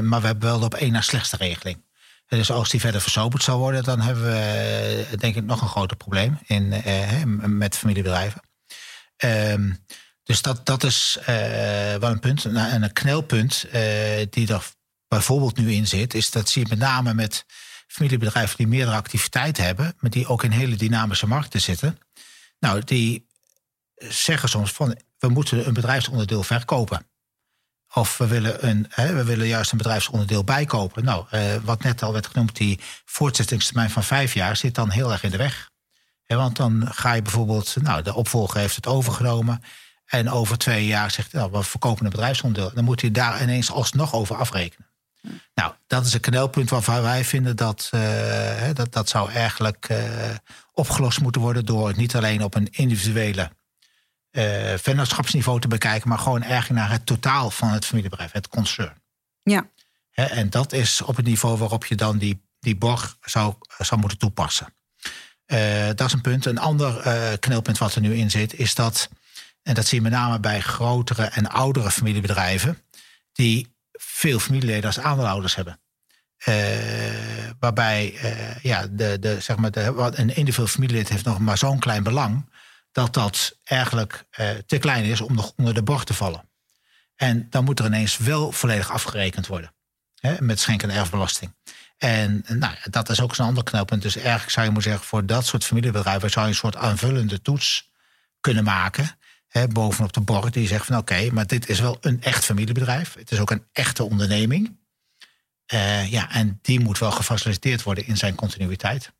maar 0.00 0.20
we 0.20 0.26
hebben 0.26 0.48
wel 0.48 0.58
de 0.58 0.64
op 0.64 0.74
één 0.74 0.92
na 0.92 1.00
slechtste 1.00 1.36
regeling. 1.36 1.84
Dus 2.28 2.50
als 2.50 2.70
die 2.70 2.80
verder 2.80 3.00
versoberd 3.00 3.42
zou 3.42 3.58
worden, 3.58 3.84
dan 3.84 4.00
hebben 4.00 4.24
we 4.24 5.16
denk 5.16 5.34
ik 5.34 5.44
nog 5.44 5.60
een 5.60 5.68
groter 5.68 5.96
probleem 5.96 6.38
in, 6.46 6.82
met 7.58 7.76
familiebedrijven. 7.76 8.40
Ehm, 9.16 9.72
dus 10.26 10.42
dat, 10.42 10.66
dat 10.66 10.84
is 10.84 11.18
uh, 11.20 11.26
wel 11.94 12.10
een 12.10 12.20
punt. 12.20 12.44
En 12.44 12.82
een 12.82 12.92
knelpunt 12.92 13.64
uh, 13.66 13.72
die 14.30 14.52
er 14.52 14.70
bijvoorbeeld 15.08 15.56
nu 15.56 15.72
in 15.72 15.86
zit, 15.86 16.14
is 16.14 16.30
dat 16.30 16.48
zie 16.48 16.62
je 16.62 16.68
met 16.68 16.78
name 16.78 17.14
met 17.14 17.44
familiebedrijven 17.86 18.56
die 18.56 18.66
meerdere 18.66 18.96
activiteiten 18.96 19.64
hebben, 19.64 19.94
maar 19.98 20.10
die 20.10 20.26
ook 20.26 20.44
in 20.44 20.50
hele 20.50 20.76
dynamische 20.76 21.26
markten 21.26 21.60
zitten. 21.60 21.98
Nou, 22.58 22.84
die 22.84 23.26
zeggen 23.96 24.48
soms 24.48 24.72
van 24.72 24.98
we 25.18 25.28
moeten 25.28 25.66
een 25.66 25.74
bedrijfsonderdeel 25.74 26.42
verkopen. 26.42 27.06
Of 27.94 28.18
we 28.18 28.26
willen, 28.26 28.68
een, 28.68 28.86
hè, 28.90 29.14
we 29.14 29.24
willen 29.24 29.46
juist 29.46 29.70
een 29.70 29.78
bedrijfsonderdeel 29.78 30.44
bijkopen. 30.44 31.04
Nou, 31.04 31.26
uh, 31.32 31.54
wat 31.64 31.82
net 31.82 32.02
al 32.02 32.12
werd 32.12 32.26
genoemd, 32.26 32.56
die 32.56 32.80
voortzettingstermijn 33.04 33.90
van 33.90 34.04
vijf 34.04 34.34
jaar 34.34 34.56
zit 34.56 34.74
dan 34.74 34.90
heel 34.90 35.12
erg 35.12 35.22
in 35.22 35.30
de 35.30 35.36
weg. 35.36 35.70
Want 36.26 36.56
dan 36.56 36.88
ga 36.90 37.12
je 37.12 37.22
bijvoorbeeld, 37.22 37.76
nou, 37.80 38.02
de 38.02 38.14
opvolger 38.14 38.60
heeft 38.60 38.76
het 38.76 38.86
overgenomen. 38.86 39.62
En 40.06 40.30
over 40.30 40.58
twee 40.58 40.86
jaar 40.86 41.10
zegt 41.10 41.32
hij, 41.32 41.40
nou, 41.40 41.52
we 41.52 41.62
verkopen 41.62 42.04
een 42.04 42.10
bedrijfsonderdeel. 42.10 42.74
Dan 42.74 42.84
moet 42.84 43.00
hij 43.00 43.10
daar 43.10 43.42
ineens 43.42 43.70
alsnog 43.70 44.14
over 44.14 44.36
afrekenen. 44.36 44.86
Nou, 45.54 45.72
dat 45.86 46.06
is 46.06 46.12
een 46.12 46.20
knelpunt 46.20 46.70
waarvan 46.70 47.02
wij 47.02 47.24
vinden 47.24 47.56
dat 47.56 47.90
uh, 47.94 48.68
dat, 48.72 48.92
dat 48.92 49.08
zou 49.08 49.30
eigenlijk 49.30 49.88
uh, 49.90 49.98
opgelost 50.72 51.20
moeten 51.20 51.40
worden 51.40 51.66
door 51.66 51.88
het 51.88 51.96
niet 51.96 52.16
alleen 52.16 52.42
op 52.42 52.54
een 52.54 52.68
individuele 52.70 53.50
uh, 54.30 54.74
vennootschapsniveau 54.74 55.60
te 55.60 55.68
bekijken, 55.68 56.08
maar 56.08 56.18
gewoon 56.18 56.42
eigenlijk 56.42 56.80
naar 56.80 56.90
het 56.90 57.06
totaal 57.06 57.50
van 57.50 57.68
het 57.68 57.84
familiebedrijf, 57.84 58.32
het 58.32 58.48
concern. 58.48 59.02
Ja. 59.42 59.70
He, 60.10 60.24
en 60.24 60.50
dat 60.50 60.72
is 60.72 61.02
op 61.02 61.16
het 61.16 61.26
niveau 61.26 61.58
waarop 61.58 61.86
je 61.86 61.94
dan 61.94 62.18
die, 62.18 62.42
die 62.60 62.76
borg 62.76 63.16
zou, 63.20 63.54
zou 63.78 64.00
moeten 64.00 64.18
toepassen. 64.18 64.74
dat 65.94 66.00
is 66.00 66.12
een 66.12 66.20
punt. 66.20 66.46
Een 66.46 66.58
ander 66.58 67.02
knelpunt 67.38 67.78
wat 67.78 67.94
er 67.94 68.00
nu 68.00 68.14
in 68.14 68.30
zit, 68.30 68.54
is 68.54 68.74
dat 68.74 69.08
en 69.66 69.74
dat 69.74 69.86
zie 69.86 69.96
je 69.96 70.02
met 70.02 70.12
name 70.12 70.40
bij 70.40 70.60
grotere 70.60 71.24
en 71.24 71.48
oudere 71.48 71.90
familiebedrijven, 71.90 72.82
die 73.32 73.76
veel 73.92 74.38
familieleden 74.38 74.84
als 74.84 74.98
aandeelhouders 74.98 75.54
hebben. 75.54 75.80
Uh, 76.48 76.54
waarbij 77.58 78.12
uh, 78.14 78.58
ja, 78.62 78.86
de, 78.90 79.18
de, 79.18 79.40
zeg 79.40 79.56
maar 79.56 79.70
de, 79.70 79.92
een 79.96 80.36
individueel 80.36 80.66
familielid 80.66 81.08
heeft 81.08 81.24
nog 81.24 81.38
maar 81.38 81.58
zo'n 81.58 81.78
klein 81.78 82.02
belang, 82.02 82.52
dat 82.92 83.14
dat 83.14 83.58
eigenlijk 83.64 84.26
uh, 84.40 84.50
te 84.66 84.78
klein 84.78 85.04
is 85.04 85.20
om 85.20 85.34
nog 85.34 85.52
onder 85.56 85.74
de 85.74 85.82
borg 85.82 86.04
te 86.04 86.14
vallen. 86.14 86.48
En 87.16 87.46
dan 87.50 87.64
moet 87.64 87.78
er 87.78 87.86
ineens 87.86 88.16
wel 88.16 88.52
volledig 88.52 88.90
afgerekend 88.90 89.46
worden 89.46 89.74
hè, 90.14 90.34
met 90.40 90.60
schenk- 90.60 90.82
en 90.82 90.90
erfbelasting. 90.90 91.54
En 91.96 92.44
nou, 92.48 92.74
dat 92.90 93.08
is 93.08 93.20
ook 93.20 93.36
een 93.36 93.44
ander 93.44 93.64
knelpunt. 93.64 94.02
Dus 94.02 94.16
eigenlijk 94.16 94.50
zou 94.50 94.66
je 94.66 94.72
moeten 94.72 94.90
zeggen, 94.90 95.08
voor 95.08 95.26
dat 95.26 95.46
soort 95.46 95.64
familiebedrijven 95.64 96.30
zou 96.30 96.44
je 96.44 96.50
een 96.50 96.58
soort 96.58 96.76
aanvullende 96.76 97.42
toets 97.42 97.90
kunnen 98.40 98.64
maken 98.64 99.15
hè, 99.56 99.68
bovenop 99.68 100.12
de 100.12 100.20
borg 100.20 100.50
die 100.50 100.66
zegt 100.66 100.86
van 100.86 100.96
oké, 100.96 101.30
maar 101.32 101.46
dit 101.46 101.68
is 101.68 101.80
wel 101.80 101.96
een 102.00 102.22
echt 102.22 102.44
familiebedrijf. 102.44 103.14
Het 103.14 103.30
is 103.30 103.38
ook 103.38 103.50
een 103.50 103.64
echte 103.72 104.04
onderneming. 104.04 104.78
Uh, 105.74 106.10
ja, 106.10 106.30
en 106.30 106.58
die 106.62 106.80
moet 106.80 106.98
wel 106.98 107.10
gefaciliteerd 107.10 107.82
worden 107.82 108.06
in 108.06 108.16
zijn 108.16 108.34
continuïteit. 108.34 109.12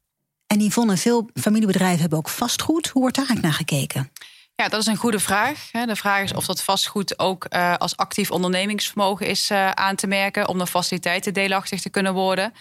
En 0.46 0.60
Yvonne, 0.60 0.96
veel 0.96 1.30
familiebedrijven 1.34 2.00
hebben 2.00 2.18
ook 2.18 2.28
vastgoed. 2.28 2.88
Hoe 2.88 3.02
wordt 3.02 3.16
daar 3.16 3.26
eigenlijk 3.26 3.56
naar 3.56 3.66
gekeken? 3.66 4.12
Ja, 4.54 4.68
dat 4.68 4.80
is 4.80 4.86
een 4.86 4.96
goede 4.96 5.18
vraag. 5.18 5.70
De 5.70 5.96
vraag 5.96 6.22
is 6.22 6.32
of 6.32 6.46
dat 6.46 6.62
vastgoed 6.62 7.18
ook 7.18 7.46
uh, 7.50 7.74
als 7.74 7.96
actief 7.96 8.30
ondernemingsvermogen 8.30 9.26
is 9.26 9.50
uh, 9.50 9.70
aan 9.70 9.96
te 9.96 10.06
merken 10.06 10.48
om 10.48 10.58
de 10.58 10.66
faciliteiten 10.66 11.34
deelachtig 11.34 11.80
te 11.80 11.90
kunnen 11.90 12.14
worden. 12.14 12.52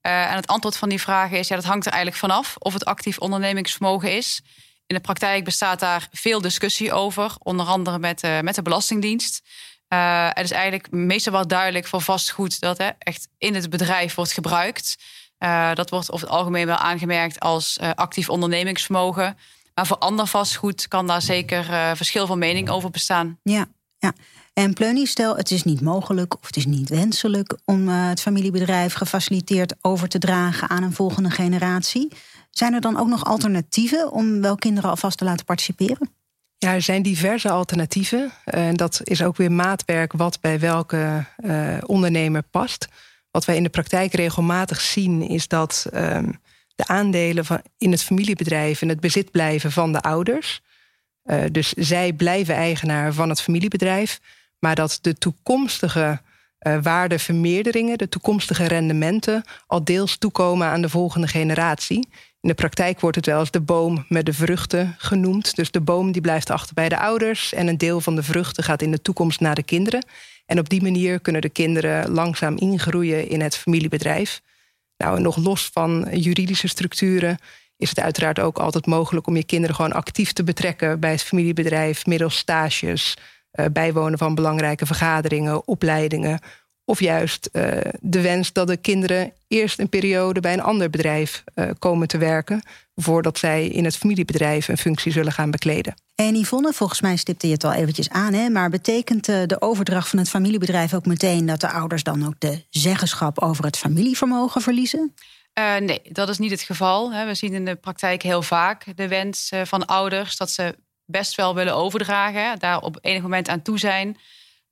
En 0.00 0.34
het 0.34 0.46
antwoord 0.46 0.76
van 0.76 0.88
die 0.88 1.00
vraag 1.00 1.30
is: 1.30 1.48
ja, 1.48 1.56
dat 1.56 1.64
hangt 1.64 1.86
er 1.86 1.92
eigenlijk 1.92 2.20
vanaf 2.20 2.56
of 2.58 2.72
het 2.72 2.84
actief 2.84 3.18
ondernemingsvermogen 3.18 4.16
is. 4.16 4.42
In 4.86 4.94
de 4.96 5.00
praktijk 5.00 5.44
bestaat 5.44 5.80
daar 5.80 6.08
veel 6.12 6.40
discussie 6.40 6.92
over, 6.92 7.34
onder 7.38 7.66
andere 7.66 7.98
met, 7.98 8.24
uh, 8.24 8.40
met 8.40 8.54
de 8.54 8.62
Belastingdienst. 8.62 9.42
Uh, 9.88 10.28
het 10.28 10.44
is 10.44 10.50
eigenlijk 10.50 10.90
meestal 10.90 11.32
wel 11.32 11.46
duidelijk 11.46 11.86
voor 11.86 12.00
vastgoed 12.00 12.60
dat 12.60 12.78
hè, 12.78 12.90
echt 12.98 13.28
in 13.38 13.54
het 13.54 13.70
bedrijf 13.70 14.14
wordt 14.14 14.32
gebruikt. 14.32 14.96
Uh, 15.38 15.74
dat 15.74 15.90
wordt 15.90 16.12
over 16.12 16.26
het 16.26 16.36
algemeen 16.36 16.66
wel 16.66 16.76
aangemerkt 16.76 17.40
als 17.40 17.78
actief 17.94 18.28
ondernemingsvermogen. 18.28 19.38
Maar 19.74 19.86
voor 19.86 19.98
ander 19.98 20.26
vastgoed 20.26 20.88
kan 20.88 21.06
daar 21.06 21.22
zeker 21.22 21.64
verschil 21.96 22.26
van 22.26 22.38
mening 22.38 22.70
over 22.70 22.90
bestaan. 22.90 23.38
Ja, 23.42 23.66
ja. 23.98 24.12
En 24.52 24.72
Pleunie, 24.72 25.06
stel 25.06 25.36
het 25.36 25.50
is 25.50 25.62
niet 25.62 25.80
mogelijk 25.80 26.34
of 26.34 26.46
het 26.46 26.56
is 26.56 26.66
niet 26.66 26.88
wenselijk 26.88 27.58
om 27.64 27.88
het 27.88 28.20
familiebedrijf 28.20 28.94
gefaciliteerd 28.94 29.74
over 29.80 30.08
te 30.08 30.18
dragen 30.18 30.70
aan 30.70 30.82
een 30.82 30.92
volgende 30.92 31.30
generatie. 31.30 32.08
Zijn 32.52 32.74
er 32.74 32.80
dan 32.80 32.98
ook 32.98 33.08
nog 33.08 33.24
alternatieven 33.24 34.10
om 34.10 34.40
wel 34.40 34.56
kinderen 34.56 34.90
alvast 34.90 35.18
te 35.18 35.24
laten 35.24 35.44
participeren? 35.44 36.10
Ja, 36.58 36.74
er 36.74 36.82
zijn 36.82 37.02
diverse 37.02 37.50
alternatieven. 37.50 38.32
En 38.44 38.76
dat 38.76 39.00
is 39.04 39.22
ook 39.22 39.36
weer 39.36 39.52
maatwerk 39.52 40.12
wat 40.12 40.40
bij 40.40 40.60
welke 40.60 41.24
uh, 41.38 41.78
ondernemer 41.86 42.42
past. 42.42 42.88
Wat 43.30 43.44
wij 43.44 43.56
in 43.56 43.62
de 43.62 43.68
praktijk 43.68 44.12
regelmatig 44.12 44.80
zien 44.80 45.22
is 45.22 45.48
dat 45.48 45.86
ehm, 45.92 46.30
de 46.74 46.86
aandelen 46.86 47.44
van, 47.44 47.62
in 47.78 47.90
het 47.90 48.02
familiebedrijf 48.02 48.82
en 48.82 48.88
het 48.88 49.00
bezit 49.00 49.30
blijven 49.30 49.72
van 49.72 49.92
de 49.92 50.00
ouders. 50.00 50.62
Uh, 51.24 51.44
dus 51.52 51.72
zij 51.72 52.12
blijven 52.12 52.54
eigenaar 52.54 53.12
van 53.12 53.28
het 53.28 53.40
familiebedrijf, 53.40 54.20
maar 54.58 54.74
dat 54.74 54.98
de 55.00 55.14
toekomstige 55.14 56.20
uh, 56.60 56.82
waardevermeerderingen, 56.82 57.98
de 57.98 58.08
toekomstige 58.08 58.64
rendementen, 58.64 59.44
al 59.66 59.84
deels 59.84 60.16
toekomen 60.16 60.66
aan 60.66 60.82
de 60.82 60.88
volgende 60.88 61.26
generatie. 61.26 62.08
In 62.42 62.48
de 62.48 62.54
praktijk 62.54 63.00
wordt 63.00 63.16
het 63.16 63.26
wel 63.26 63.40
eens 63.40 63.50
de 63.50 63.60
boom 63.60 64.04
met 64.08 64.26
de 64.26 64.32
vruchten 64.32 64.94
genoemd. 64.98 65.56
Dus 65.56 65.70
de 65.70 65.80
boom 65.80 66.12
die 66.12 66.22
blijft 66.22 66.50
achter 66.50 66.74
bij 66.74 66.88
de 66.88 66.98
ouders 66.98 67.52
en 67.52 67.66
een 67.68 67.78
deel 67.78 68.00
van 68.00 68.14
de 68.14 68.22
vruchten 68.22 68.64
gaat 68.64 68.82
in 68.82 68.90
de 68.90 69.02
toekomst 69.02 69.40
naar 69.40 69.54
de 69.54 69.62
kinderen. 69.62 70.06
En 70.46 70.58
op 70.58 70.68
die 70.68 70.82
manier 70.82 71.20
kunnen 71.20 71.42
de 71.42 71.48
kinderen 71.48 72.10
langzaam 72.10 72.56
ingroeien 72.56 73.28
in 73.28 73.40
het 73.40 73.56
familiebedrijf. 73.56 74.40
Nou, 74.96 75.16
en 75.16 75.22
nog 75.22 75.36
los 75.36 75.70
van 75.72 76.08
juridische 76.12 76.68
structuren 76.68 77.38
is 77.76 77.88
het 77.88 78.00
uiteraard 78.00 78.38
ook 78.38 78.58
altijd 78.58 78.86
mogelijk 78.86 79.26
om 79.26 79.36
je 79.36 79.44
kinderen 79.44 79.76
gewoon 79.76 79.92
actief 79.92 80.32
te 80.32 80.44
betrekken 80.44 81.00
bij 81.00 81.10
het 81.10 81.22
familiebedrijf 81.22 82.06
middels 82.06 82.36
stages, 82.36 83.16
uh, 83.52 83.66
bijwonen 83.72 84.18
van 84.18 84.34
belangrijke 84.34 84.86
vergaderingen, 84.86 85.66
opleidingen. 85.66 86.40
Of 86.84 87.00
juist 87.00 87.48
uh, 87.52 87.64
de 88.00 88.20
wens 88.20 88.52
dat 88.52 88.66
de 88.66 88.76
kinderen 88.76 89.32
eerst 89.48 89.78
een 89.78 89.88
periode 89.88 90.40
bij 90.40 90.52
een 90.52 90.62
ander 90.62 90.90
bedrijf 90.90 91.44
uh, 91.54 91.70
komen 91.78 92.08
te 92.08 92.18
werken. 92.18 92.62
voordat 92.94 93.38
zij 93.38 93.66
in 93.66 93.84
het 93.84 93.96
familiebedrijf 93.96 94.68
een 94.68 94.78
functie 94.78 95.12
zullen 95.12 95.32
gaan 95.32 95.50
bekleden. 95.50 95.94
En 96.14 96.34
Yvonne, 96.34 96.72
volgens 96.72 97.00
mij 97.00 97.16
stipte 97.16 97.46
je 97.46 97.52
het 97.52 97.64
al 97.64 97.72
eventjes 97.72 98.08
aan, 98.08 98.32
hè, 98.32 98.48
maar 98.48 98.70
betekent 98.70 99.24
de 99.24 99.56
overdracht 99.60 100.08
van 100.08 100.18
het 100.18 100.28
familiebedrijf 100.28 100.94
ook 100.94 101.06
meteen 101.06 101.46
dat 101.46 101.60
de 101.60 101.70
ouders 101.70 102.02
dan 102.02 102.26
ook 102.26 102.34
de 102.38 102.64
zeggenschap 102.70 103.38
over 103.38 103.64
het 103.64 103.78
familievermogen 103.78 104.60
verliezen? 104.60 105.14
Uh, 105.58 105.76
nee, 105.76 106.00
dat 106.08 106.28
is 106.28 106.38
niet 106.38 106.50
het 106.50 106.62
geval. 106.62 107.10
We 107.26 107.34
zien 107.34 107.52
in 107.52 107.64
de 107.64 107.74
praktijk 107.74 108.22
heel 108.22 108.42
vaak 108.42 108.96
de 108.96 109.08
wens 109.08 109.50
van 109.64 109.86
ouders 109.86 110.36
dat 110.36 110.50
ze 110.50 110.74
best 111.04 111.34
wel 111.34 111.54
willen 111.54 111.74
overdragen, 111.74 112.58
daar 112.58 112.80
op 112.80 112.98
enig 113.00 113.22
moment 113.22 113.48
aan 113.48 113.62
toe 113.62 113.78
zijn, 113.78 114.16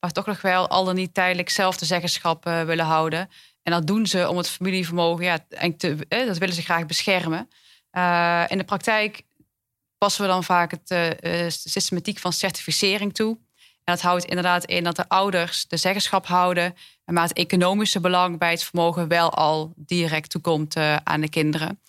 maar 0.00 0.12
toch 0.12 0.26
nog 0.26 0.40
wel 0.40 0.68
al 0.68 0.84
dan 0.84 0.94
niet 0.94 1.14
tijdelijk 1.14 1.50
zelf 1.50 1.76
de 1.76 1.84
zeggenschap 1.84 2.46
uh, 2.46 2.62
willen 2.62 2.84
houden. 2.84 3.30
En 3.62 3.72
dat 3.72 3.86
doen 3.86 4.06
ze 4.06 4.28
om 4.28 4.36
het 4.36 4.48
familievermogen, 4.48 5.24
ja, 5.24 5.38
te, 5.76 5.96
eh, 6.08 6.26
dat 6.26 6.38
willen 6.38 6.54
ze 6.54 6.62
graag 6.62 6.86
beschermen. 6.86 7.48
Uh, 7.92 8.44
in 8.48 8.58
de 8.58 8.64
praktijk 8.64 9.22
passen 9.98 10.22
we 10.22 10.28
dan 10.28 10.44
vaak 10.44 10.70
het 10.70 11.18
systematiek 11.52 12.18
van 12.18 12.32
certificering 12.32 13.14
toe. 13.14 13.38
En 13.84 13.94
dat 13.94 14.00
houdt 14.00 14.24
inderdaad 14.24 14.64
in 14.64 14.84
dat 14.84 14.96
de 14.96 15.08
ouders 15.08 15.66
de 15.66 15.76
zeggenschap 15.76 16.26
houden, 16.26 16.74
maar 17.04 17.22
het 17.22 17.32
economische 17.32 18.00
belang 18.00 18.38
bij 18.38 18.50
het 18.50 18.64
vermogen 18.64 19.08
wel 19.08 19.34
al 19.34 19.72
direct 19.76 20.30
toekomt 20.30 20.76
aan 21.04 21.20
de 21.20 21.28
kinderen. 21.28 21.80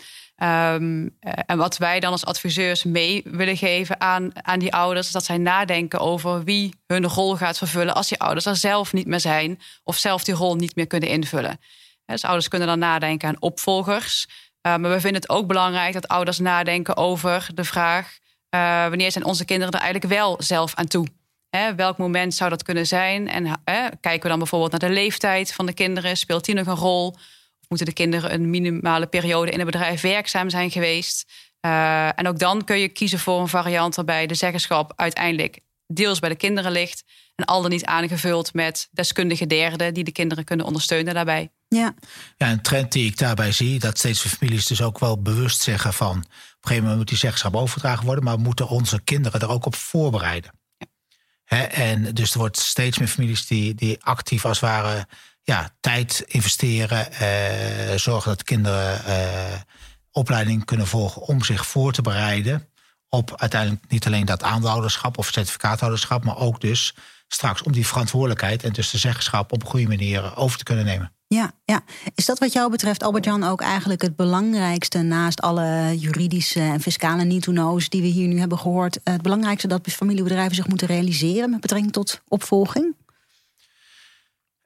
Um, 0.43 1.17
en 1.21 1.57
wat 1.57 1.77
wij 1.77 1.99
dan 1.99 2.11
als 2.11 2.25
adviseurs 2.25 2.83
mee 2.83 3.21
willen 3.25 3.57
geven 3.57 4.01
aan, 4.01 4.45
aan 4.45 4.59
die 4.59 4.73
ouders, 4.73 5.07
is 5.07 5.13
dat 5.13 5.25
zij 5.25 5.37
nadenken 5.37 5.99
over 5.99 6.43
wie 6.43 6.73
hun 6.87 7.07
rol 7.07 7.35
gaat 7.35 7.57
vervullen 7.57 7.95
als 7.95 8.07
die 8.07 8.19
ouders 8.19 8.45
er 8.45 8.55
zelf 8.55 8.93
niet 8.93 9.07
meer 9.07 9.19
zijn 9.19 9.59
of 9.83 9.97
zelf 9.97 10.23
die 10.23 10.33
rol 10.33 10.55
niet 10.55 10.75
meer 10.75 10.87
kunnen 10.87 11.09
invullen. 11.09 11.59
Dus 12.05 12.23
ouders 12.23 12.47
kunnen 12.47 12.67
dan 12.67 12.79
nadenken 12.79 13.27
aan 13.27 13.41
opvolgers. 13.41 14.27
Uh, 14.27 14.75
maar 14.75 14.91
we 14.91 14.99
vinden 14.99 15.21
het 15.21 15.29
ook 15.29 15.47
belangrijk 15.47 15.93
dat 15.93 16.07
ouders 16.07 16.39
nadenken 16.39 16.97
over 16.97 17.49
de 17.53 17.63
vraag: 17.63 18.17
uh, 18.55 18.87
wanneer 18.87 19.11
zijn 19.11 19.25
onze 19.25 19.45
kinderen 19.45 19.73
er 19.73 19.79
eigenlijk 19.79 20.13
wel 20.13 20.35
zelf 20.43 20.75
aan 20.75 20.87
toe? 20.87 21.07
Hè, 21.49 21.75
welk 21.75 21.97
moment 21.97 22.33
zou 22.33 22.49
dat 22.49 22.63
kunnen 22.63 22.87
zijn? 22.87 23.29
En 23.29 23.45
hè, 23.45 23.89
kijken 24.01 24.21
we 24.21 24.29
dan 24.29 24.39
bijvoorbeeld 24.39 24.71
naar 24.71 24.89
de 24.89 24.95
leeftijd 24.95 25.53
van 25.53 25.65
de 25.65 25.73
kinderen? 25.73 26.17
Speelt 26.17 26.45
die 26.45 26.55
nog 26.55 26.67
een 26.67 26.75
rol? 26.75 27.15
Moeten 27.71 27.87
de 27.87 28.01
kinderen 28.01 28.33
een 28.33 28.49
minimale 28.49 29.07
periode 29.07 29.51
in 29.51 29.59
het 29.59 29.71
bedrijf 29.71 30.01
werkzaam 30.01 30.49
zijn 30.49 30.71
geweest. 30.71 31.31
Uh, 31.61 32.19
en 32.19 32.27
ook 32.27 32.39
dan 32.39 32.63
kun 32.63 32.79
je 32.79 32.89
kiezen 32.89 33.19
voor 33.19 33.39
een 33.39 33.47
variant 33.47 33.95
waarbij 33.95 34.27
de 34.27 34.33
zeggenschap 34.33 34.93
uiteindelijk 34.95 35.59
deels 35.87 36.19
bij 36.19 36.29
de 36.29 36.35
kinderen 36.35 36.71
ligt. 36.71 37.03
En 37.35 37.45
al 37.45 37.61
dan 37.61 37.71
niet 37.71 37.85
aangevuld 37.85 38.53
met 38.53 38.87
deskundige 38.91 39.47
derden 39.47 39.93
die 39.93 40.03
de 40.03 40.11
kinderen 40.11 40.43
kunnen 40.43 40.65
ondersteunen 40.65 41.13
daarbij. 41.13 41.51
Ja. 41.67 41.93
ja, 42.37 42.51
een 42.51 42.61
trend 42.61 42.91
die 42.91 43.05
ik 43.05 43.17
daarbij 43.17 43.51
zie, 43.51 43.79
dat 43.79 43.97
steeds 43.97 44.23
meer 44.23 44.33
families 44.33 44.65
dus 44.65 44.81
ook 44.81 44.99
wel 44.99 45.21
bewust 45.21 45.61
zeggen 45.61 45.93
van 45.93 46.17
op 46.17 46.23
een 46.23 46.27
gegeven 46.61 46.81
moment 46.81 46.97
moet 46.97 47.07
die 47.07 47.17
zeggenschap 47.17 47.55
overgedragen 47.55 48.05
worden, 48.05 48.23
maar 48.23 48.35
we 48.35 48.41
moeten 48.41 48.67
onze 48.67 49.01
kinderen 49.01 49.41
er 49.41 49.49
ook 49.49 49.65
op 49.65 49.75
voorbereiden. 49.75 50.51
Ja. 51.45 51.67
en 51.67 52.13
dus 52.13 52.31
er 52.31 52.37
wordt 52.37 52.59
steeds 52.59 52.97
meer 52.97 53.07
families 53.07 53.47
die, 53.47 53.75
die 53.75 54.03
actief 54.03 54.45
als 54.45 54.59
het 54.59 54.69
ware 54.69 55.07
ja, 55.51 55.69
tijd 55.79 56.23
investeren. 56.27 57.07
Uh, 57.21 57.97
zorgen 57.97 58.29
dat 58.29 58.43
kinderen 58.43 59.01
uh, 59.07 59.59
opleiding 60.11 60.65
kunnen 60.65 60.87
volgen 60.87 61.21
om 61.21 61.43
zich 61.43 61.65
voor 61.65 61.91
te 61.91 62.01
bereiden 62.01 62.67
op 63.09 63.33
uiteindelijk 63.35 63.83
niet 63.87 64.05
alleen 64.05 64.25
dat 64.25 64.43
aandeelhouderschap 64.43 65.17
of 65.17 65.25
certificaathouderschap, 65.25 66.23
maar 66.23 66.37
ook 66.37 66.61
dus 66.61 66.95
straks 67.27 67.63
om 67.63 67.71
die 67.71 67.87
verantwoordelijkheid 67.87 68.63
en 68.63 68.71
dus 68.71 68.89
de 68.89 68.97
zeggenschap 68.97 69.51
op 69.51 69.61
een 69.61 69.69
goede 69.69 69.87
manier 69.87 70.35
over 70.35 70.57
te 70.57 70.63
kunnen 70.63 70.85
nemen. 70.85 71.11
Ja, 71.27 71.51
ja. 71.65 71.81
Is 72.15 72.25
dat 72.25 72.39
wat 72.39 72.53
jou 72.53 72.71
betreft, 72.71 73.03
Albert-Jan, 73.03 73.43
ook 73.43 73.61
eigenlijk 73.61 74.01
het 74.01 74.15
belangrijkste 74.15 75.01
naast 75.01 75.41
alle 75.41 75.97
juridische 75.97 76.59
en 76.59 76.81
fiscale 76.81 77.23
niet-to-knows 77.23 77.89
die 77.89 78.01
we 78.01 78.07
hier 78.07 78.27
nu 78.27 78.39
hebben 78.39 78.57
gehoord, 78.59 78.99
het 79.03 79.21
belangrijkste 79.21 79.67
dat 79.67 79.87
familiebedrijven 79.87 80.55
zich 80.55 80.67
moeten 80.67 80.87
realiseren 80.87 81.49
met 81.49 81.61
betrekking 81.61 81.93
tot 81.93 82.21
opvolging? 82.27 82.95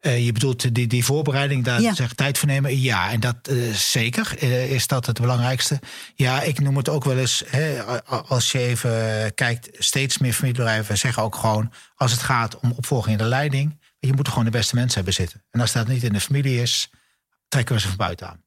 Uh, 0.06 0.26
je 0.26 0.32
bedoelt 0.32 0.76
die, 0.76 0.88
die 0.88 1.06
voorbereiding, 1.06 1.64
daar 1.64 1.82
ja. 1.82 1.94
zeg, 1.94 2.14
tijd 2.14 2.38
voor 2.38 2.48
nemen? 2.48 2.82
Ja, 2.82 3.12
en 3.12 3.20
dat 3.20 3.36
uh, 3.50 3.74
zeker 3.74 4.44
uh, 4.44 4.72
is 4.72 4.88
dat 4.88 5.06
het 5.06 5.22
belangrijkste. 5.22 5.80
Ja, 6.16 6.42
ik 6.42 6.60
noem 6.60 6.78
het 6.78 6.90
ook 6.90 7.04
wel 7.04 7.18
eens, 7.18 7.44
hè, 7.48 7.84
als 8.06 8.52
je 8.52 8.60
even 8.60 9.34
kijkt, 9.34 9.70
steeds 9.72 10.18
meer 10.18 10.34
familiebedrijven 10.34 10.98
zeggen 10.98 11.24
ook 11.24 11.36
gewoon, 11.36 11.72
als 11.96 12.12
het 12.12 12.22
gaat 12.22 12.60
om 12.60 12.72
opvolging 12.72 13.18
in 13.18 13.24
de 13.24 13.30
leiding, 13.30 13.80
je 14.00 14.14
moet 14.14 14.28
gewoon 14.28 14.46
de 14.46 14.52
beste 14.52 14.76
mensen 14.76 14.96
hebben 14.96 15.14
zitten. 15.14 15.44
En 15.52 15.60
als 15.60 15.72
dat 15.72 15.88
niet 15.88 16.04
in 16.04 16.14
de 16.14 16.20
familie 16.20 16.62
is, 16.62 16.90
trekken 17.48 17.76
we 17.76 17.82
ze 17.82 17.88
van 17.88 17.98
buiten 17.98 18.28
aan. 18.28 18.44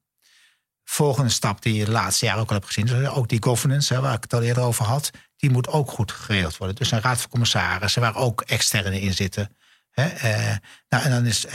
Volgende 0.85 1.31
stap 1.31 1.63
die 1.63 1.75
je 1.75 1.85
de 1.85 1.91
laatste 1.91 2.25
jaren 2.25 2.41
ook 2.41 2.49
al 2.49 2.55
hebt 2.55 2.67
gezien, 2.67 3.09
ook 3.09 3.29
die 3.29 3.43
governance, 3.43 3.95
hè, 3.95 4.01
waar 4.01 4.15
ik 4.15 4.23
het 4.23 4.35
al 4.35 4.43
eerder 4.43 4.63
over 4.63 4.85
had, 4.85 5.11
die 5.37 5.51
moet 5.51 5.69
ook 5.69 5.91
goed 5.91 6.13
geregeld 6.13 6.57
worden. 6.57 6.77
Dus 6.77 6.91
een 6.91 7.01
raad 7.01 7.21
van 7.21 7.31
commissarissen, 7.31 8.03
waar 8.03 8.17
ook 8.17 8.41
externe 8.41 9.01
in 9.01 9.15
zitten 9.15 9.57
uh, 10.07 10.57
nou, 10.89 11.05
en, 11.05 11.11
dan 11.11 11.27
is, 11.27 11.47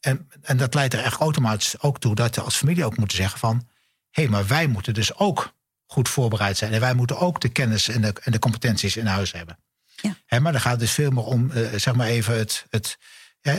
en, 0.00 0.28
en 0.42 0.56
dat 0.56 0.74
leidt 0.74 0.94
er 0.94 1.04
echt 1.04 1.20
automatisch 1.20 1.80
ook 1.80 1.98
toe 2.00 2.14
dat 2.14 2.34
we 2.34 2.40
als 2.40 2.56
familie 2.56 2.84
ook 2.84 2.96
moeten 2.96 3.16
zeggen 3.16 3.38
van... 3.38 3.68
hé, 4.10 4.22
hey, 4.22 4.30
maar 4.30 4.46
wij 4.46 4.66
moeten 4.66 4.94
dus 4.94 5.16
ook 5.16 5.54
goed 5.86 6.08
voorbereid 6.08 6.56
zijn. 6.56 6.72
En 6.72 6.80
wij 6.80 6.94
moeten 6.94 7.18
ook 7.18 7.40
de 7.40 7.48
kennis 7.48 7.88
en 7.88 8.00
de, 8.00 8.14
en 8.22 8.32
de 8.32 8.38
competenties 8.38 8.96
in 8.96 9.06
huis 9.06 9.32
hebben. 9.32 9.58
Ja. 10.02 10.40
maar 10.40 10.52
dan 10.52 10.60
gaat 10.60 10.70
het 10.70 10.80
dus 10.80 10.92
veel 10.92 11.10
meer 11.10 11.24
om, 11.24 11.50
uh, 11.54 11.68
zeg 11.76 11.94
maar 11.94 12.06
even, 12.06 12.38
het, 12.38 12.66
het, 12.70 12.98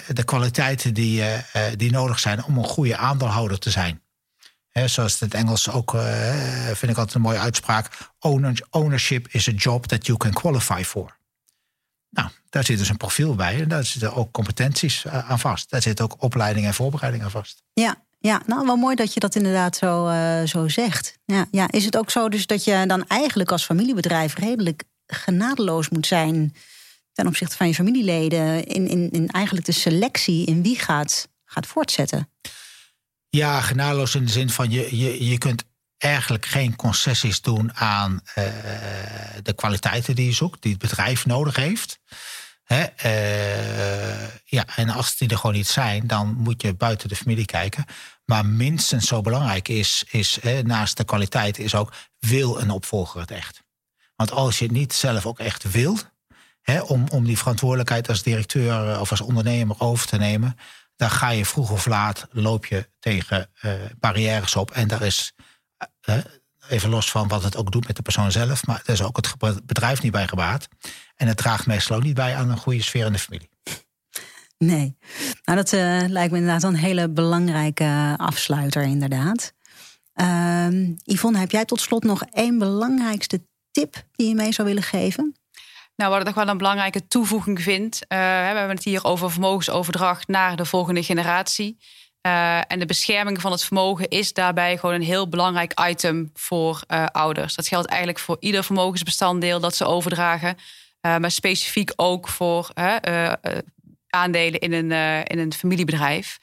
de 0.08 0.24
kwaliteiten 0.24 0.94
die, 0.94 1.22
uh, 1.22 1.38
die 1.76 1.92
nodig 1.92 2.20
zijn 2.20 2.44
om 2.44 2.58
een 2.58 2.64
goede 2.64 2.98
aandeelhouder 2.98 3.60
te 3.60 3.70
zijn. 3.70 4.02
He, 4.70 4.88
zoals 4.88 5.20
het 5.20 5.34
Engels 5.34 5.70
ook, 5.70 5.92
vind 6.74 6.92
ik 6.92 6.98
altijd 6.98 7.14
een 7.14 7.22
mooie 7.22 7.40
uitspraak. 7.40 8.12
Ownership 8.70 9.28
is 9.28 9.48
a 9.48 9.52
job 9.52 9.86
that 9.86 10.06
you 10.06 10.18
can 10.18 10.34
qualify 10.34 10.84
for. 10.84 11.20
Daar 12.52 12.66
zit 12.66 12.78
dus 12.78 12.90
een 12.90 12.98
profiel 12.98 13.36
bij 13.36 13.62
en 13.62 13.68
daar 13.68 13.84
zitten 13.84 14.14
ook 14.14 14.32
competenties 14.32 15.06
eh, 15.06 15.30
aan 15.32 15.40
vast. 15.40 15.70
Daar 15.70 15.82
zit 15.82 16.02
ook 16.02 16.16
opleiding 16.18 16.66
en 16.66 16.74
voorbereiding 16.74 17.24
aan 17.24 17.32
vast. 17.32 17.64
Ja, 17.74 17.96
ja, 18.20 18.42
nou 18.46 18.66
wel 18.66 18.76
mooi 18.76 18.96
dat 18.96 19.14
je 19.14 19.20
dat 19.20 19.36
inderdaad 19.36 19.76
zo, 19.76 20.10
uh, 20.10 20.44
zo 20.44 20.68
zegt. 20.68 21.18
Ja, 21.26 21.48
ja, 21.52 21.72
is 21.72 21.86
het 21.86 21.98
ook 21.98 22.10
zo 22.10 22.30
dus 22.30 22.46
dat 22.46 22.64
je 22.64 22.84
dan 22.88 23.08
eigenlijk 23.08 23.52
als 23.52 23.66
familiebedrijf 23.66 24.36
redelijk 24.36 24.84
genadeloos 25.06 25.90
moet 25.90 26.08
zijn 26.08 26.56
ten 27.14 27.28
opzichte 27.28 27.56
van 27.56 27.68
je 27.68 27.74
familieleden 27.74 28.66
in, 28.66 28.88
in, 28.88 29.10
in 29.12 29.28
eigenlijk 29.28 29.66
de 29.66 29.72
selectie 29.72 30.46
in 30.46 30.64
wie 30.64 30.80
gaat, 30.80 31.28
gaat 31.46 31.68
voortzetten? 31.68 32.30
Ja, 33.30 33.62
genadeloos 33.62 34.16
in 34.16 34.26
de 34.26 34.32
zin 34.32 34.50
van 34.50 34.72
je, 34.72 34.98
je, 34.98 35.26
je 35.26 35.38
kunt 35.38 35.64
eigenlijk 35.98 36.46
geen 36.46 36.76
concessies 36.76 37.42
doen 37.42 37.76
aan 37.76 38.22
uh, 38.38 38.46
de 39.44 39.54
kwaliteiten 39.56 40.16
die 40.16 40.26
je 40.26 40.34
zoekt, 40.34 40.62
die 40.62 40.72
het 40.72 40.82
bedrijf 40.82 41.26
nodig 41.26 41.56
heeft. 41.56 42.00
Hè? 42.74 42.86
Uh, 43.06 44.28
ja, 44.46 44.66
en 44.76 44.90
als 44.90 45.18
die 45.18 45.30
er 45.30 45.38
gewoon 45.38 45.56
niet 45.56 45.68
zijn, 45.68 46.08
dan 46.08 46.34
moet 46.34 46.62
je 46.62 46.74
buiten 46.74 47.10
de 47.10 47.16
familie 47.16 47.46
kijken. 47.46 47.86
Maar 48.26 48.46
minstens 48.46 49.08
zo 49.08 49.22
belangrijk 49.22 49.68
is, 49.68 50.04
is 50.12 50.38
hè, 50.42 50.62
naast 50.62 50.98
de 50.98 51.04
kwaliteit, 51.04 51.60
is 51.60 51.76
ook 51.76 51.94
wil 52.20 52.60
een 52.60 52.70
opvolger 52.70 53.20
het 53.20 53.32
echt. 53.32 53.62
Want 54.16 54.32
als 54.32 54.60
je 54.60 54.66
het 54.66 54.74
niet 54.74 54.94
zelf 54.94 55.26
ook 55.26 55.40
echt 55.40 55.72
wilt, 55.72 56.12
hè, 56.62 56.82
om, 56.82 57.08
om 57.10 57.26
die 57.26 57.38
verantwoordelijkheid 57.38 58.10
als 58.10 58.24
directeur 58.24 59.00
of 59.00 59.12
als 59.12 59.22
ondernemer 59.22 59.80
over 59.80 60.08
te 60.08 60.18
nemen, 60.18 60.58
dan 60.96 61.10
ga 61.10 61.30
je 61.30 61.46
vroeg 61.46 61.72
of 61.72 61.86
laat 61.86 62.28
loop 62.32 62.66
je 62.66 62.90
tegen 63.00 63.50
uh, 63.62 63.74
barrières 64.00 64.56
op. 64.56 64.72
En 64.72 64.88
daar 64.88 65.02
is 65.02 65.34
even 66.72 66.90
los 66.90 67.12
van 67.12 67.28
wat 67.28 67.44
het 67.44 67.56
ook 67.56 67.72
doet 67.72 67.88
met 67.88 67.96
de 67.96 68.02
persoon 68.02 68.32
zelf, 68.32 68.66
maar 68.66 68.82
er 68.86 68.94
is 68.94 69.04
ook 69.04 69.16
het 69.16 69.36
bedrijf 69.66 70.02
niet 70.02 70.12
bij 70.12 70.28
gebaat. 70.28 70.68
En 71.16 71.28
het 71.28 71.38
draagt 71.38 71.66
meestal 71.66 71.96
ook 71.96 72.04
niet 72.04 72.14
bij 72.14 72.36
aan 72.36 72.50
een 72.50 72.58
goede 72.58 72.84
sfeer 72.84 73.06
in 73.06 73.12
de 73.12 73.20
familie. 73.20 73.50
Nee. 74.58 74.98
Nou, 75.44 75.58
dat 75.58 75.74
uh, 75.74 76.04
lijkt 76.08 76.32
me 76.32 76.38
inderdaad 76.38 76.64
een 76.64 76.76
hele 76.76 77.10
belangrijke 77.10 78.14
afsluiter, 78.18 78.84
inderdaad. 78.84 79.54
Uh, 80.16 80.68
Yvonne, 81.04 81.40
heb 81.40 81.52
jij 81.52 81.66
tot 81.66 81.82
slot 81.82 82.04
nog 82.04 82.24
één 82.24 82.58
belangrijkste 82.58 83.42
tip 83.72 84.04
die 84.12 84.28
je 84.28 84.36
mee 84.36 84.52
zou 84.52 84.68
willen 84.68 84.84
geven? 84.84 85.36
Nou, 85.96 86.12
wat 86.12 86.20
ik 86.20 86.26
nog 86.26 86.36
wel 86.36 86.48
een 86.48 86.58
belangrijke 86.58 87.08
toevoeging 87.08 87.62
vind. 87.62 87.96
Uh, 87.96 88.18
we 88.18 88.26
hebben 88.26 88.76
het 88.76 88.84
hier 88.84 89.04
over 89.04 89.32
vermogensoverdracht 89.32 90.28
naar 90.28 90.56
de 90.56 90.66
volgende 90.66 91.04
generatie. 91.04 91.78
Uh, 92.28 92.58
en 92.68 92.80
de 92.80 92.86
bescherming 92.86 93.42
van 93.42 93.52
het 93.52 93.64
vermogen 93.64 94.08
is 94.08 94.34
daarbij 94.34 94.78
gewoon 94.78 94.96
een 94.96 95.02
heel 95.02 95.30
belangrijk 95.30 95.80
item 95.90 96.32
voor 96.34 96.84
uh, 96.88 97.06
ouders. 97.06 97.56
Dat 97.56 97.68
geldt 97.68 97.88
eigenlijk 97.88 98.20
voor 98.20 98.38
ieder 98.40 98.64
vermogensbestanddeel 98.64 99.60
dat 99.60 99.76
ze 99.76 99.86
overdragen. 99.86 100.58
maar 101.02 101.32
specifiek 101.32 101.94
ook 101.96 102.28
voor 102.28 102.70
aandelen 104.10 104.60
in 104.60 104.74
een, 104.74 104.92
in 105.28 105.40
een 105.40 105.54
familiebedrijf. 105.54 106.38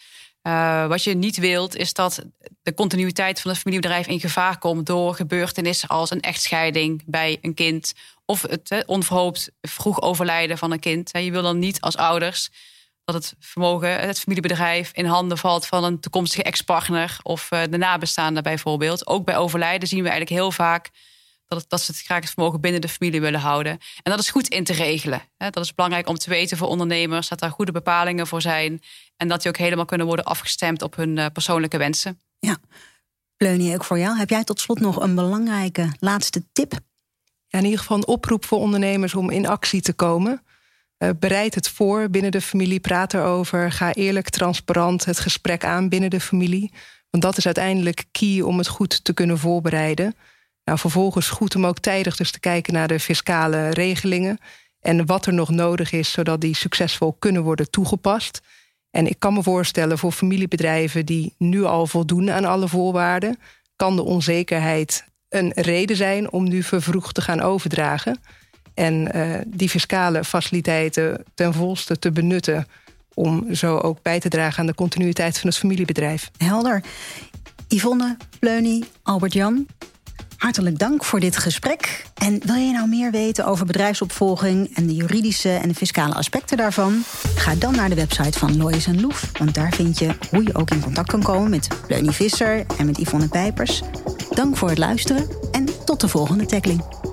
wat 0.88 1.04
je 1.04 1.14
niet 1.14 1.36
wilt, 1.36 1.76
is 1.76 1.92
dat 1.92 2.24
de 2.62 2.74
continuïteit 2.74 3.40
van 3.40 3.50
het 3.50 3.60
familiebedrijf 3.60 4.06
in 4.06 4.20
gevaar 4.20 4.58
komt 4.58 4.86
door 4.86 5.14
gebeurtenissen 5.14 5.88
als 5.88 6.10
een 6.10 6.20
echtscheiding 6.20 7.02
bij 7.06 7.38
een 7.42 7.54
kind 7.54 7.92
of 8.24 8.42
het 8.42 8.82
onverhoopt 8.86 9.50
vroeg 9.60 10.00
overlijden 10.00 10.58
van 10.58 10.72
een 10.72 10.80
kind. 10.80 11.10
Je 11.12 11.30
wil 11.30 11.42
dan 11.42 11.58
niet 11.58 11.80
als 11.80 11.96
ouders 11.96 12.50
dat 13.12 13.22
het 13.22 13.34
vermogen, 13.38 14.00
het 14.00 14.20
familiebedrijf, 14.20 14.90
in 14.92 15.04
handen 15.04 15.38
valt 15.38 15.66
van 15.66 15.84
een 15.84 16.00
toekomstige 16.00 16.42
ex-partner 16.42 17.18
of 17.22 17.50
eh, 17.50 17.62
de 17.70 17.76
nabestaanden 17.76 18.42
bijvoorbeeld. 18.42 19.06
Ook 19.06 19.24
bij 19.24 19.36
overlijden 19.36 19.88
zien 19.88 20.02
we 20.02 20.08
eigenlijk 20.08 20.40
heel 20.40 20.52
vaak 20.52 20.90
dat, 21.46 21.60
het, 21.60 21.70
dat 21.70 21.80
ze 21.80 21.92
het 21.92 22.00
graag 22.00 22.20
het 22.20 22.30
vermogen 22.30 22.60
binnen 22.60 22.80
de 22.80 22.88
familie 22.88 23.20
willen 23.20 23.40
houden. 23.40 23.72
En 23.72 24.10
dat 24.10 24.18
is 24.18 24.30
goed 24.30 24.48
in 24.48 24.64
te 24.64 24.72
regelen. 24.72 25.22
Dat 25.36 25.64
is 25.64 25.74
belangrijk 25.74 26.08
om 26.08 26.18
te 26.18 26.30
weten 26.30 26.56
voor 26.56 26.68
ondernemers 26.68 27.28
dat 27.28 27.38
daar 27.38 27.50
goede 27.50 27.72
bepalingen 27.72 28.26
voor 28.26 28.42
zijn 28.42 28.82
en 29.16 29.28
dat 29.28 29.42
die 29.42 29.50
ook 29.50 29.58
helemaal 29.58 29.84
kunnen 29.84 30.06
worden 30.06 30.24
afgestemd 30.24 30.82
op 30.82 30.96
hun 30.96 31.18
eh, 31.18 31.26
persoonlijke 31.32 31.78
wensen. 31.78 32.20
Ja, 32.38 32.56
Pleunie, 33.36 33.74
ook 33.74 33.84
voor 33.84 33.98
jou. 33.98 34.18
Heb 34.18 34.30
jij 34.30 34.44
tot 34.44 34.60
slot 34.60 34.80
nog 34.80 35.00
een 35.00 35.14
belangrijke 35.14 35.92
laatste 35.98 36.44
tip? 36.52 36.72
Ja, 37.46 37.58
in 37.58 37.64
ieder 37.64 37.80
geval 37.80 37.96
een 37.96 38.06
oproep 38.06 38.44
voor 38.44 38.58
ondernemers 38.58 39.14
om 39.14 39.30
in 39.30 39.46
actie 39.46 39.80
te 39.80 39.92
komen. 39.92 40.42
Uh, 40.98 41.10
bereid 41.18 41.54
het 41.54 41.68
voor 41.68 42.10
binnen 42.10 42.30
de 42.30 42.40
familie, 42.40 42.80
praat 42.80 43.14
erover. 43.14 43.72
Ga 43.72 43.92
eerlijk, 43.92 44.28
transparant 44.28 45.04
het 45.04 45.20
gesprek 45.20 45.64
aan 45.64 45.88
binnen 45.88 46.10
de 46.10 46.20
familie. 46.20 46.72
Want 47.10 47.22
dat 47.22 47.36
is 47.36 47.46
uiteindelijk 47.46 48.04
key 48.12 48.40
om 48.40 48.58
het 48.58 48.68
goed 48.68 49.04
te 49.04 49.12
kunnen 49.12 49.38
voorbereiden. 49.38 50.14
Nou, 50.64 50.78
vervolgens 50.78 51.28
goed 51.28 51.56
om 51.56 51.66
ook 51.66 51.78
tijdig 51.78 52.16
dus 52.16 52.30
te 52.30 52.40
kijken 52.40 52.72
naar 52.72 52.88
de 52.88 53.00
fiscale 53.00 53.68
regelingen. 53.68 54.38
En 54.80 55.06
wat 55.06 55.26
er 55.26 55.34
nog 55.34 55.50
nodig 55.50 55.92
is, 55.92 56.10
zodat 56.10 56.40
die 56.40 56.54
succesvol 56.54 57.12
kunnen 57.12 57.42
worden 57.42 57.70
toegepast. 57.70 58.40
En 58.90 59.06
ik 59.06 59.18
kan 59.18 59.34
me 59.34 59.42
voorstellen 59.42 59.98
voor 59.98 60.12
familiebedrijven 60.12 61.06
die 61.06 61.34
nu 61.38 61.64
al 61.64 61.86
voldoen 61.86 62.30
aan 62.30 62.44
alle 62.44 62.68
voorwaarden, 62.68 63.38
kan 63.76 63.96
de 63.96 64.02
onzekerheid 64.02 65.04
een 65.28 65.52
reden 65.54 65.96
zijn 65.96 66.30
om 66.30 66.48
nu 66.48 66.62
vervroegd 66.62 67.14
te 67.14 67.20
gaan 67.20 67.40
overdragen. 67.40 68.20
En 68.78 69.16
uh, 69.16 69.34
die 69.46 69.68
fiscale 69.68 70.24
faciliteiten 70.24 71.24
ten 71.34 71.54
volste 71.54 71.98
te 71.98 72.10
benutten 72.12 72.66
om 73.14 73.54
zo 73.54 73.78
ook 73.78 74.02
bij 74.02 74.20
te 74.20 74.28
dragen 74.28 74.58
aan 74.58 74.66
de 74.66 74.74
continuïteit 74.74 75.38
van 75.38 75.48
het 75.48 75.58
familiebedrijf. 75.58 76.30
Helder. 76.36 76.82
Yvonne, 77.68 78.16
Pleuny, 78.38 78.84
Albert-Jan, 79.02 79.66
Hartelijk 80.36 80.78
dank 80.78 81.04
voor 81.04 81.20
dit 81.20 81.36
gesprek. 81.36 82.04
En 82.14 82.40
wil 82.44 82.54
je 82.54 82.72
nou 82.72 82.88
meer 82.88 83.10
weten 83.10 83.46
over 83.46 83.66
bedrijfsopvolging 83.66 84.76
en 84.76 84.86
de 84.86 84.94
juridische 84.94 85.50
en 85.50 85.68
de 85.68 85.74
fiscale 85.74 86.14
aspecten 86.14 86.56
daarvan? 86.56 87.02
Ga 87.34 87.54
dan 87.54 87.74
naar 87.74 87.88
de 87.88 87.94
website 87.94 88.38
van 88.38 88.56
Lois 88.56 88.86
Loef, 88.86 89.30
want 89.38 89.54
daar 89.54 89.72
vind 89.72 89.98
je 89.98 90.14
hoe 90.30 90.42
je 90.42 90.54
ook 90.54 90.70
in 90.70 90.80
contact 90.80 91.08
kan 91.08 91.22
komen 91.22 91.50
met 91.50 91.68
Leunie 91.88 92.10
Visser 92.10 92.66
en 92.78 92.86
met 92.86 92.98
Yvonne 92.98 93.28
Pijpers. 93.28 93.82
Dank 94.30 94.56
voor 94.56 94.68
het 94.68 94.78
luisteren 94.78 95.28
en 95.52 95.84
tot 95.84 96.00
de 96.00 96.08
volgende 96.08 96.46
tackling. 96.46 97.07